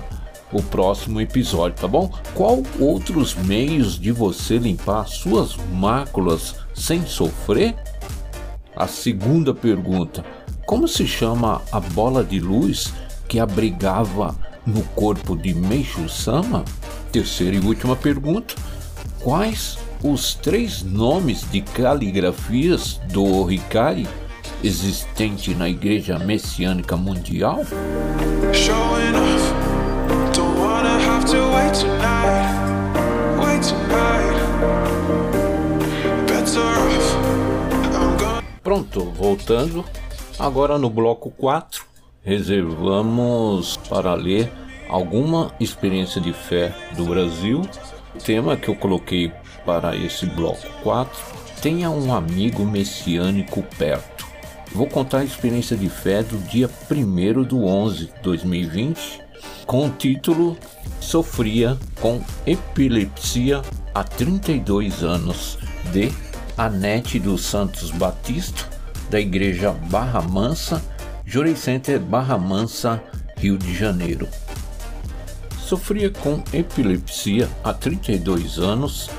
o 0.52 0.62
próximo 0.62 1.22
episódio, 1.22 1.80
tá 1.80 1.88
bom? 1.88 2.12
Qual 2.34 2.64
outros 2.80 3.36
meios 3.36 4.00
de 4.00 4.12
você 4.12 4.58
limpar 4.58 5.08
suas 5.08 5.56
máculas 5.74 6.56
sem 6.74 7.06
sofrer? 7.06 7.76
A 8.76 8.88
segunda 8.88 9.54
pergunta: 9.54 10.26
como 10.66 10.88
se 10.88 11.08
chama 11.08 11.62
a 11.72 11.80
bola 11.80 12.24
de 12.24 12.40
luz 12.40 12.94
que 13.28 13.40
abrigava 13.40 14.36
no 14.66 14.84
corpo 14.96 15.36
de 15.36 15.54
Meishu 15.54 16.08
Sama? 16.10 16.64
Terceira 17.12 17.56
e 17.56 17.60
última 17.60 17.96
pergunta: 17.96 18.56
quais 19.20 19.78
os 20.04 20.34
três 20.34 20.82
nomes 20.82 21.50
de 21.52 21.62
caligrafias 21.62 23.00
do 23.12 23.26
Orikari 23.26 24.08
existente 24.64 25.54
na 25.54 25.70
Igreja 25.70 26.18
Messiânica 26.18 26.96
Mundial? 26.96 27.62
Pronto, 38.64 39.12
voltando. 39.12 39.86
Agora 40.40 40.80
no 40.80 40.90
bloco 40.90 41.30
4, 41.30 41.86
reservamos 42.24 43.78
para 43.78 44.16
ler 44.16 44.52
alguma 44.90 45.54
experiência 45.60 46.20
de 46.20 46.34
fé 46.34 46.74
do 46.98 47.06
Brasil. 47.06 47.62
O 48.16 48.18
tema 48.18 48.58
que 48.58 48.70
eu 48.70 48.76
coloquei 48.76 49.32
para 49.64 49.96
esse 49.96 50.26
bloco 50.26 50.66
4: 50.82 51.16
tenha 51.62 51.92
um 51.92 52.12
amigo 52.12 52.66
messiânico 52.66 53.62
perto. 53.78 54.26
Vou 54.72 54.88
contar 54.88 55.20
a 55.20 55.26
experiência 55.26 55.78
de 55.78 55.90
fé 55.90 56.24
do 56.24 56.40
dia 56.50 56.68
1 56.90 57.44
do 57.44 57.66
11 57.66 58.06
de 58.06 58.22
2020 58.24 59.29
com 59.66 59.88
o 59.88 59.90
título 59.92 60.58
Sofria 61.00 61.78
com 62.00 62.22
epilepsia 62.46 63.62
há 63.94 64.04
32 64.04 65.04
anos 65.04 65.58
de 65.92 66.12
Anete 66.58 67.20
dos 67.20 67.42
Santos 67.42 67.92
Batista 67.92 68.70
da 69.10 69.20
Igreja 69.20 69.72
Barra 69.72 70.22
Mansa, 70.22 70.82
Jury 71.26 71.56
Center 71.56 72.00
Barra 72.00 72.38
Mansa, 72.38 73.02
Rio 73.38 73.58
de 73.58 73.76
Janeiro. 73.76 74.28
Sofria 75.58 76.10
com 76.10 76.44
epilepsia 76.54 77.50
há 77.64 77.74
32 77.74 78.60
anos, 78.60 79.10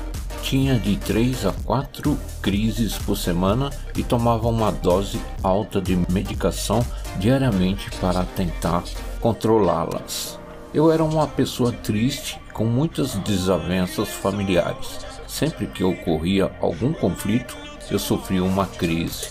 tinha 0.41 0.77
de 0.77 0.97
3 0.97 1.45
a 1.45 1.53
4 1.65 2.17
crises 2.41 2.97
por 2.97 3.17
semana 3.17 3.69
e 3.95 4.03
tomava 4.03 4.47
uma 4.47 4.71
dose 4.71 5.19
alta 5.43 5.81
de 5.81 5.97
medicação 6.11 6.85
diariamente 7.19 7.89
para 7.99 8.23
tentar 8.23 8.83
controlá-las. 9.21 10.39
Eu 10.73 10.91
era 10.91 11.03
uma 11.03 11.27
pessoa 11.27 11.71
triste 11.71 12.39
com 12.53 12.65
muitas 12.65 13.13
desavenças 13.15 14.09
familiares. 14.09 14.99
Sempre 15.27 15.67
que 15.67 15.83
ocorria 15.83 16.51
algum 16.59 16.91
conflito, 16.91 17.55
eu 17.89 17.99
sofria 17.99 18.43
uma 18.43 18.65
crise. 18.65 19.29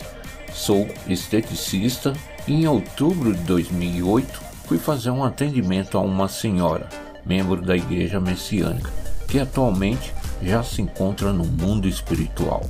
Sou 0.53 0.89
esteticista 1.07 2.13
e 2.47 2.55
em 2.55 2.67
outubro 2.67 3.35
de 3.35 3.43
2008 3.43 4.41
fui 4.67 4.79
fazer 4.79 5.11
um 5.11 5.25
atendimento 5.25 5.99
a 5.99 6.01
uma 6.01 6.29
senhora, 6.29 6.89
membro 7.27 7.61
da 7.61 7.77
Igreja 7.77 8.21
Messiânica, 8.21 8.91
que 9.27 9.39
atualmente 9.39 10.13
já 10.43 10.63
se 10.63 10.81
encontra 10.81 11.33
no 11.33 11.45
mundo 11.45 11.89
espiritual. 11.89 12.65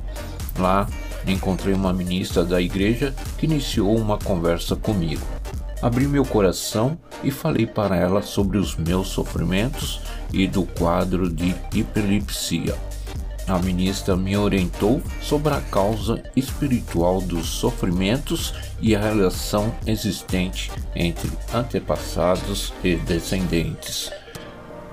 Lá 0.58 0.86
encontrei 1.26 1.74
uma 1.74 1.92
ministra 1.92 2.44
da 2.44 2.60
igreja 2.60 3.14
que 3.38 3.46
iniciou 3.46 3.96
uma 3.96 4.18
conversa 4.18 4.74
comigo. 4.74 5.39
Abri 5.82 6.06
meu 6.06 6.24
coração 6.24 6.98
e 7.22 7.30
falei 7.30 7.66
para 7.66 7.96
ela 7.96 8.22
sobre 8.22 8.58
os 8.58 8.76
meus 8.76 9.08
sofrimentos 9.08 10.00
e 10.32 10.46
do 10.46 10.64
quadro 10.64 11.30
de 11.30 11.54
hiperlipsia. 11.74 12.76
A 13.46 13.58
ministra 13.58 14.16
me 14.16 14.36
orientou 14.36 15.02
sobre 15.20 15.52
a 15.52 15.60
causa 15.60 16.22
espiritual 16.36 17.20
dos 17.20 17.46
sofrimentos 17.46 18.54
e 18.80 18.94
a 18.94 19.00
relação 19.00 19.74
existente 19.86 20.70
entre 20.94 21.30
antepassados 21.52 22.72
e 22.84 22.94
descendentes. 22.94 24.12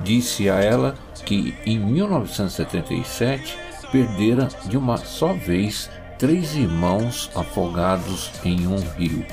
Disse 0.03 0.49
a 0.49 0.55
ela 0.55 0.95
que 1.25 1.53
em 1.65 1.77
1977 1.79 3.57
perdera 3.91 4.47
de 4.65 4.77
uma 4.77 4.97
só 4.97 5.33
vez 5.33 5.89
três 6.17 6.55
irmãos 6.55 7.29
afogados 7.35 8.31
em 8.43 8.65
um 8.65 8.79
rio. 8.97 9.25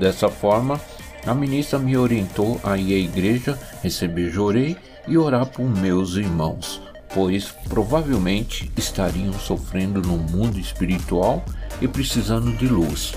Dessa 0.00 0.30
forma, 0.30 0.80
a 1.26 1.34
ministra 1.34 1.78
me 1.78 1.94
orientou 1.94 2.58
a 2.64 2.78
ir 2.78 2.94
à 2.94 2.98
igreja, 2.98 3.58
receber 3.82 4.30
jorei 4.30 4.74
e 5.06 5.18
orar 5.18 5.44
por 5.44 5.68
meus 5.68 6.16
irmãos, 6.16 6.80
pois 7.12 7.54
provavelmente 7.68 8.72
estariam 8.78 9.34
sofrendo 9.34 10.00
no 10.00 10.16
mundo 10.16 10.58
espiritual 10.58 11.44
e 11.82 11.86
precisando 11.86 12.50
de 12.56 12.66
luz. 12.66 13.12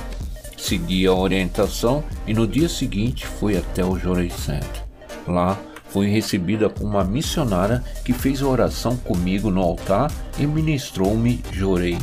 Segui 0.57 1.07
a 1.07 1.13
orientação 1.13 2.03
e 2.27 2.33
no 2.33 2.45
dia 2.45 2.67
seguinte 2.67 3.25
fui 3.25 3.57
até 3.57 3.85
o 3.85 3.97
Jorei 3.97 4.29
Center. 4.29 4.83
Lá 5.25 5.57
fui 5.87 6.09
recebida 6.09 6.69
por 6.69 6.83
uma 6.83 7.05
missionária 7.05 7.81
que 8.03 8.11
fez 8.11 8.41
oração 8.41 8.97
comigo 8.97 9.49
no 9.49 9.61
altar 9.61 10.11
e 10.37 10.45
ministrou-me 10.45 11.41
Jorei. 11.49 11.97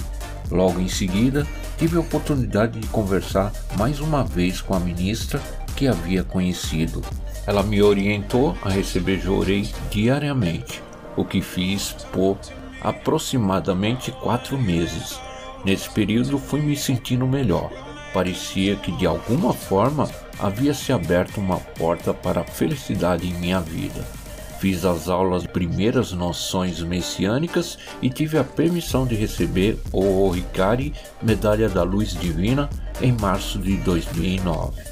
Logo 0.50 0.80
em 0.80 0.88
seguida, 0.88 1.46
tive 1.80 1.96
a 1.96 2.00
oportunidade 2.00 2.78
de 2.78 2.86
conversar 2.88 3.50
mais 3.78 4.00
uma 4.00 4.22
vez 4.22 4.60
com 4.60 4.74
a 4.74 4.78
ministra 4.78 5.40
que 5.74 5.88
havia 5.88 6.22
conhecido. 6.22 7.00
Ela 7.46 7.62
me 7.62 7.80
orientou 7.80 8.54
a 8.62 8.68
receber 8.68 9.18
Jorei 9.18 9.66
diariamente, 9.90 10.82
o 11.16 11.24
que 11.24 11.40
fiz 11.40 11.96
por 12.12 12.38
aproximadamente 12.82 14.12
quatro 14.12 14.58
meses. 14.58 15.18
Nesse 15.64 15.88
período 15.88 16.38
fui 16.38 16.60
me 16.60 16.76
sentindo 16.76 17.26
melhor. 17.26 17.70
Parecia 18.12 18.76
que 18.76 18.92
de 18.92 19.06
alguma 19.06 19.54
forma 19.54 20.06
havia 20.38 20.74
se 20.74 20.92
aberto 20.92 21.38
uma 21.38 21.56
porta 21.56 22.12
para 22.12 22.42
a 22.42 22.44
felicidade 22.44 23.26
em 23.26 23.32
minha 23.32 23.58
vida. 23.58 24.19
Fiz 24.60 24.84
as 24.84 25.08
aulas 25.08 25.44
de 25.44 25.48
primeiras 25.48 26.12
noções 26.12 26.82
messiânicas 26.82 27.78
e 28.02 28.10
tive 28.10 28.36
a 28.36 28.44
permissão 28.44 29.06
de 29.06 29.14
receber 29.14 29.78
o 29.90 30.28
Ricari 30.28 30.92
Medalha 31.22 31.66
da 31.66 31.82
Luz 31.82 32.12
Divina 32.12 32.68
em 33.00 33.10
março 33.10 33.58
de 33.58 33.78
2009. 33.78 34.82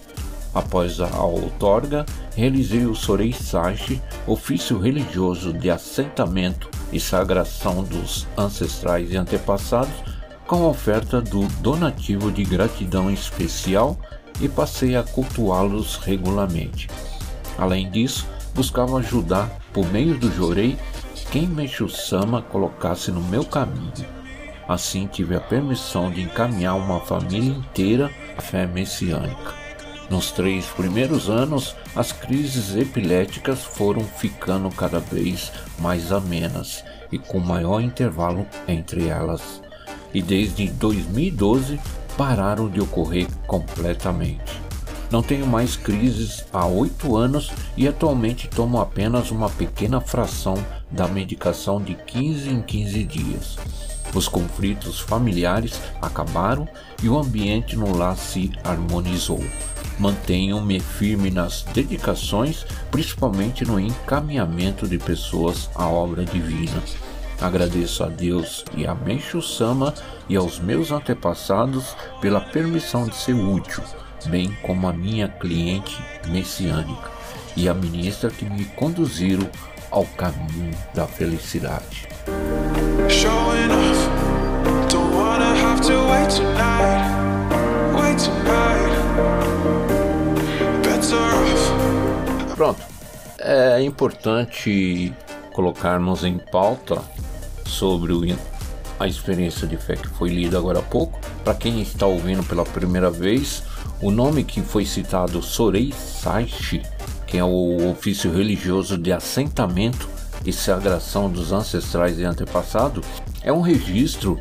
Após 0.55 0.99
a 1.01 1.23
outorga, 1.23 2.07
realizei 2.35 2.87
o 2.87 2.95
Sorei 2.95 3.31
Sashi, 3.31 4.01
ofício 4.27 4.79
religioso 4.79 5.53
de 5.53 5.71
assentamento 5.71 6.71
e 6.91 6.99
sagração 6.99 7.85
dos 7.85 8.27
ancestrais 8.39 9.13
e 9.13 9.19
antepassados, 9.19 9.93
com 10.47 10.65
oferta 10.65 11.21
do 11.21 11.47
donativo 11.61 12.33
de 12.33 12.43
gratidão 12.43 13.11
especial 13.11 13.99
e 14.41 14.49
passei 14.49 14.97
a 14.97 15.03
cultuá-los 15.03 15.97
regularmente. 15.97 16.89
Além 17.59 17.91
disso, 17.91 18.27
buscava 18.59 18.99
ajudar, 18.99 19.57
por 19.73 19.87
meio 19.93 20.19
do 20.19 20.35
Jorei, 20.35 20.77
quem 21.31 21.47
Meixo 21.47 21.89
Sama 21.89 22.43
colocasse 22.43 23.13
no 23.13 23.21
meu 23.21 23.45
caminho. 23.45 23.93
Assim 24.67 25.07
tive 25.07 25.37
a 25.37 25.41
permissão 25.41 26.11
de 26.11 26.23
encaminhar 26.23 26.77
uma 26.77 26.99
família 26.99 27.53
inteira 27.53 28.11
à 28.37 28.43
fé 28.43 28.67
messiânica. 28.67 29.55
Nos 30.11 30.33
três 30.33 30.67
primeiros 30.67 31.31
anos, 31.31 31.77
as 31.95 32.11
crises 32.11 32.75
epiléticas 32.75 33.63
foram 33.63 34.03
ficando 34.03 34.69
cada 34.71 34.99
vez 34.99 35.53
mais 35.79 36.11
amenas 36.11 36.83
e 37.13 37.19
com 37.19 37.39
maior 37.39 37.81
intervalo 37.81 38.45
entre 38.67 39.07
elas. 39.07 39.63
E 40.13 40.21
desde 40.21 40.69
2012 40.69 41.79
pararam 42.17 42.69
de 42.69 42.81
ocorrer 42.81 43.29
completamente. 43.47 44.68
Não 45.11 45.23
tenho 45.23 45.47
mais 45.47 45.75
crises 45.75 46.45
há 46.53 46.67
oito 46.67 47.17
anos 47.17 47.51
e 47.77 47.89
atualmente 47.89 48.47
tomo 48.49 48.79
apenas 48.79 49.31
uma 49.31 49.49
pequena 49.49 50.01
fração 50.01 50.55
da 50.91 51.09
medicação 51.09 51.81
de 51.81 51.95
15 51.95 52.51
em 52.51 52.61
15 52.61 53.05
dias. 53.05 53.57
Os 54.15 54.29
conflitos 54.29 55.01
familiares 55.01 55.81
acabaram 56.01 56.69
e 57.03 57.09
o 57.09 57.19
ambiente 57.19 57.77
no 57.77 57.97
lar 57.97 58.17
se 58.17 58.53
harmonizou. 58.65 59.43
Mantenho-me 59.99 60.79
firme 60.79 61.31
nas 61.31 61.63
dedicações, 61.63 62.65
principalmente 62.91 63.65
no 63.65 63.81
encaminhamento 63.81 64.87
de 64.87 64.99
pessoas 64.99 65.69
à 65.75 65.87
obra 65.89 66.25
divina. 66.25 66.83
Agradeço 67.41 68.05
a 68.05 68.09
Deus 68.09 68.65
e 68.77 68.87
a 68.87 68.95
Meixo 68.95 69.41
Sama 69.41 69.95
e 70.29 70.37
aos 70.37 70.59
meus 70.59 70.91
antepassados 70.91 71.97
pela 72.21 72.41
permissão 72.41 73.07
de 73.07 73.17
ser 73.17 73.35
útil, 73.35 73.83
bem 74.27 74.57
como 74.63 74.89
a 74.89 74.93
minha 74.93 75.29
cliente 75.29 76.03
messiânica 76.29 77.11
e 77.57 77.69
a 77.69 77.75
ministra 77.75 78.31
que 78.31 78.45
me 78.45 78.65
conduziram 78.65 79.49
ao 79.91 80.05
caminho 80.05 80.77
da 80.95 81.07
felicidade. 81.07 82.09
Pronto. 92.55 92.81
É 93.39 93.81
importante 93.83 95.15
colocarmos 95.53 96.25
em 96.25 96.39
pauta 96.39 97.01
sobre 97.65 98.13
o, 98.13 98.23
a 98.99 99.07
experiência 99.07 99.67
de 99.67 99.77
fé 99.77 99.95
que 99.95 100.09
foi 100.09 100.29
lida 100.29 100.59
agora 100.59 100.81
há 100.81 100.83
pouco. 100.83 101.19
Para 101.45 101.55
quem 101.55 101.81
está 101.81 102.05
ouvindo 102.05 102.43
pela 102.43 102.65
primeira 102.65 103.11
vez, 103.11 103.63
o 104.01 104.11
nome 104.11 104.45
que 104.45 104.61
foi 104.61 104.85
citado 104.85 105.43
Sorei 105.43 105.93
Saishi, 105.93 106.83
que 107.27 107.39
é 107.39 107.45
o 107.45 107.91
ofício 107.91 108.33
religioso 108.33 108.97
de 108.97 109.13
assentamento 109.13 110.09
e 110.45 110.53
sagração 110.53 111.31
dos 111.31 111.53
ancestrais 111.53 112.19
e 112.19 112.25
antepassados, 112.25 113.05
é 113.43 113.53
um 113.53 113.61
registro 113.61 114.41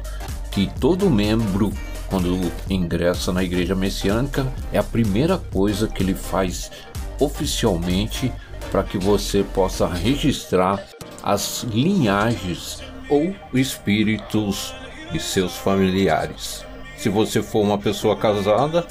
que 0.51 0.71
todo 0.79 1.09
membro 1.09 1.71
quando 2.09 2.51
ingressa 2.69 3.31
na 3.31 3.43
igreja 3.43 3.75
messiânica, 3.75 4.51
é 4.71 4.77
a 4.77 4.83
primeira 4.83 5.37
coisa 5.37 5.87
que 5.87 6.01
ele 6.01 6.13
faz 6.13 6.71
oficialmente 7.19 8.31
para 8.71 8.83
que 8.83 8.97
você 8.97 9.43
possa 9.43 9.87
registrar 9.87 10.83
as 11.23 11.65
linhagens 11.69 12.81
ou 13.09 13.33
espíritos 13.53 14.73
de 15.11 15.19
seus 15.19 15.55
familiares. 15.55 16.65
Se 16.97 17.09
você 17.09 17.41
for 17.41 17.61
uma 17.61 17.77
pessoa 17.77 18.15
casada, 18.15 18.85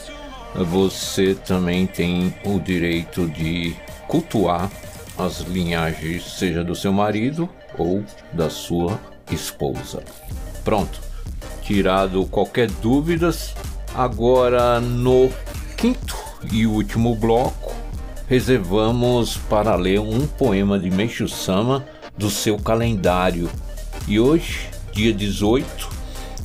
você 0.64 1.34
também 1.34 1.86
tem 1.86 2.34
o 2.44 2.58
direito 2.58 3.28
de 3.28 3.74
cultuar 4.08 4.70
as 5.18 5.40
linhagens, 5.40 6.24
seja 6.38 6.62
do 6.62 6.74
seu 6.74 6.92
marido 6.92 7.48
ou 7.78 8.04
da 8.32 8.50
sua 8.50 9.00
esposa. 9.30 10.02
Pronto, 10.64 11.00
tirado 11.62 12.26
qualquer 12.26 12.70
dúvidas, 12.70 13.54
agora 13.94 14.80
no 14.80 15.30
quinto 15.76 16.16
e 16.52 16.66
último 16.66 17.14
bloco 17.14 17.74
reservamos 18.28 19.36
para 19.36 19.74
ler 19.76 20.00
um 20.00 20.26
poema 20.26 20.78
de 20.78 20.90
Meishu 20.90 21.28
Sama 21.28 21.84
do 22.16 22.28
seu 22.28 22.58
calendário. 22.58 23.48
E 24.08 24.18
hoje, 24.18 24.68
dia 24.92 25.12
18, 25.12 25.88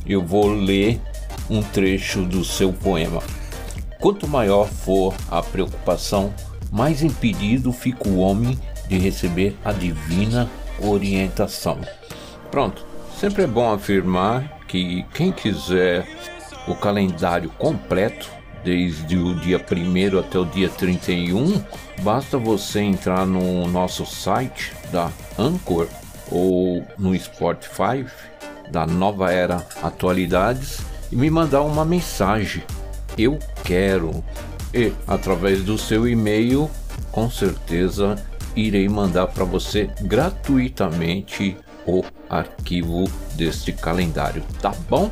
eu 0.06 0.24
vou 0.24 0.48
ler 0.48 1.00
um 1.50 1.62
trecho 1.62 2.22
do 2.22 2.44
seu 2.44 2.72
poema. 2.72 3.22
Quanto 4.02 4.26
maior 4.26 4.66
for 4.66 5.14
a 5.30 5.40
preocupação, 5.40 6.34
mais 6.72 7.04
impedido 7.04 7.72
fica 7.72 8.08
o 8.08 8.18
homem 8.18 8.58
de 8.88 8.98
receber 8.98 9.56
a 9.64 9.70
divina 9.70 10.50
orientação. 10.80 11.78
Pronto, 12.50 12.84
sempre 13.16 13.44
é 13.44 13.46
bom 13.46 13.72
afirmar 13.72 14.58
que 14.66 15.04
quem 15.14 15.30
quiser 15.30 16.04
o 16.66 16.74
calendário 16.74 17.48
completo 17.50 18.28
desde 18.64 19.16
o 19.16 19.36
dia 19.36 19.58
1 19.58 20.18
até 20.18 20.36
o 20.36 20.46
dia 20.46 20.68
31, 20.68 21.62
basta 22.02 22.36
você 22.36 22.80
entrar 22.80 23.24
no 23.24 23.68
nosso 23.68 24.04
site 24.04 24.72
da 24.90 25.12
Anchor 25.38 25.86
ou 26.28 26.84
no 26.98 27.16
Spotify 27.16 28.04
da 28.68 28.84
Nova 28.84 29.32
Era 29.32 29.64
Atualidades 29.80 30.80
e 31.12 31.14
me 31.14 31.30
mandar 31.30 31.62
uma 31.62 31.84
mensagem. 31.84 32.64
Eu 33.16 33.38
quero. 33.64 34.22
E 34.74 34.92
através 35.06 35.62
do 35.62 35.76
seu 35.76 36.08
e-mail, 36.08 36.70
com 37.10 37.30
certeza 37.30 38.16
irei 38.56 38.88
mandar 38.88 39.28
para 39.28 39.44
você 39.44 39.90
gratuitamente 40.00 41.56
o 41.86 42.04
arquivo 42.28 43.04
deste 43.34 43.72
calendário, 43.72 44.42
tá 44.60 44.72
bom? 44.88 45.10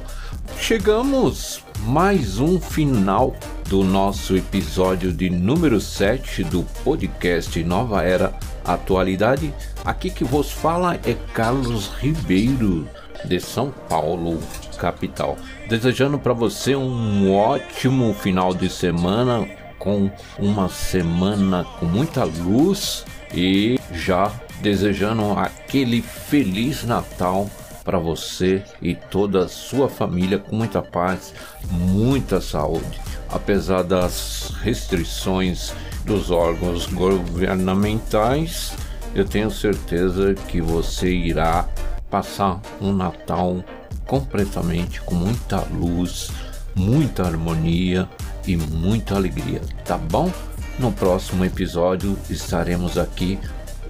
Chegamos 0.58 1.64
mais 1.80 2.38
um 2.38 2.60
final 2.60 3.34
do 3.68 3.82
nosso 3.82 4.36
episódio 4.36 5.12
de 5.12 5.30
número 5.30 5.80
7 5.80 6.44
do 6.44 6.62
podcast 6.84 7.62
Nova 7.64 8.02
Era 8.02 8.34
Atualidade. 8.64 9.54
Aqui 9.84 10.10
que 10.10 10.24
vos 10.24 10.50
fala 10.50 10.96
é 11.04 11.14
Carlos 11.32 11.88
Ribeiro, 11.98 12.86
de 13.24 13.40
São 13.40 13.72
Paulo, 13.88 14.40
capital. 14.78 15.36
Desejando 15.68 16.18
para 16.18 16.32
você 16.32 16.74
um 16.74 17.34
ótimo 17.34 18.14
final 18.14 18.54
de 18.54 18.68
semana, 18.68 19.46
com 19.78 20.10
uma 20.38 20.68
semana 20.68 21.64
com 21.64 21.86
muita 21.86 22.22
luz 22.22 23.04
e 23.34 23.80
já 23.92 24.30
desejando 24.60 25.32
aquele 25.32 26.02
feliz 26.02 26.84
Natal 26.84 27.50
para 27.82 27.98
você 27.98 28.62
e 28.80 28.94
toda 28.94 29.46
a 29.46 29.48
sua 29.48 29.88
família 29.88 30.38
com 30.38 30.54
muita 30.54 30.82
paz, 30.82 31.34
muita 31.70 32.40
saúde. 32.40 33.00
Apesar 33.28 33.82
das 33.82 34.52
restrições 34.62 35.72
dos 36.04 36.30
órgãos 36.30 36.86
governamentais, 36.86 38.74
eu 39.14 39.24
tenho 39.24 39.50
certeza 39.50 40.34
que 40.34 40.60
você 40.60 41.10
irá 41.10 41.66
passar 42.10 42.60
um 42.80 42.92
Natal 42.92 43.62
completamente 44.06 45.00
com 45.02 45.14
muita 45.14 45.60
luz, 45.72 46.30
muita 46.74 47.24
harmonia 47.24 48.08
e 48.46 48.56
muita 48.56 49.14
alegria, 49.14 49.60
tá 49.84 49.96
bom? 49.96 50.30
No 50.78 50.90
próximo 50.90 51.44
episódio 51.44 52.18
estaremos 52.28 52.98
aqui 52.98 53.38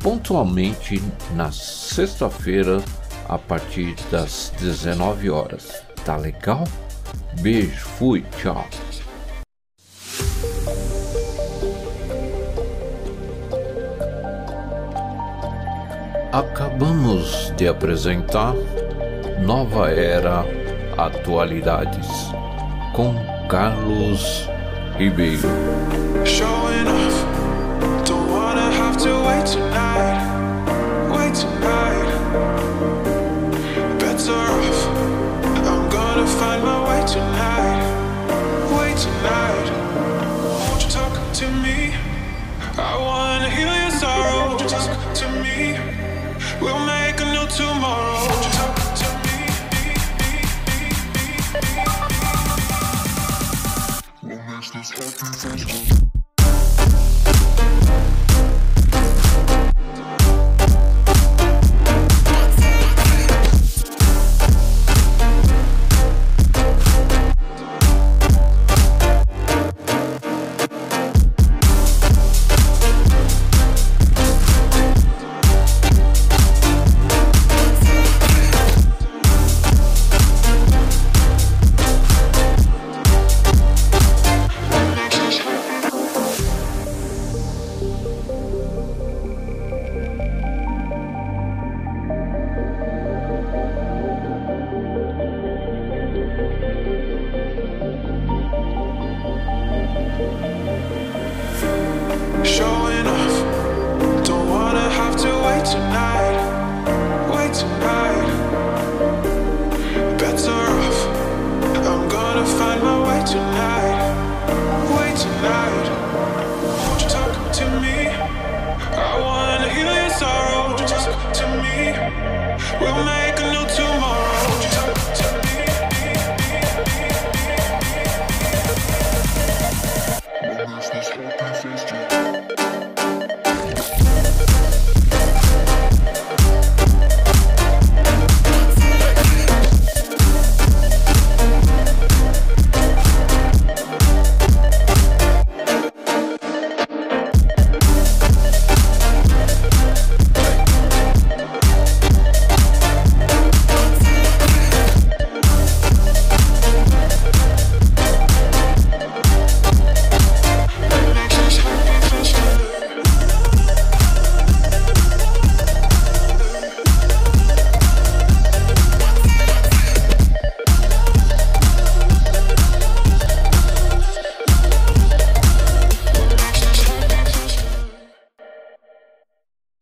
pontualmente 0.03 1.03
na 1.35 1.53
sexta-feira 1.53 2.83
a 3.29 3.39
partir 3.39 3.95
das 4.11 4.53
19 4.59 5.31
horas. 5.31 5.83
Tá 6.05 6.17
legal? 6.17 6.65
Beijo, 7.41 7.87
fui, 7.87 8.25
tchau. 8.37 8.67
Acabamos 16.33 17.53
de 17.57 17.67
apresentar 17.67 18.55
Nova 19.43 19.91
Era 19.91 20.45
Atualidades 20.97 22.07
com 22.95 23.17
Carlos 23.49 24.49
Ribeiro. 24.97 25.49
Thank 54.93 55.91
you. 55.91 56.00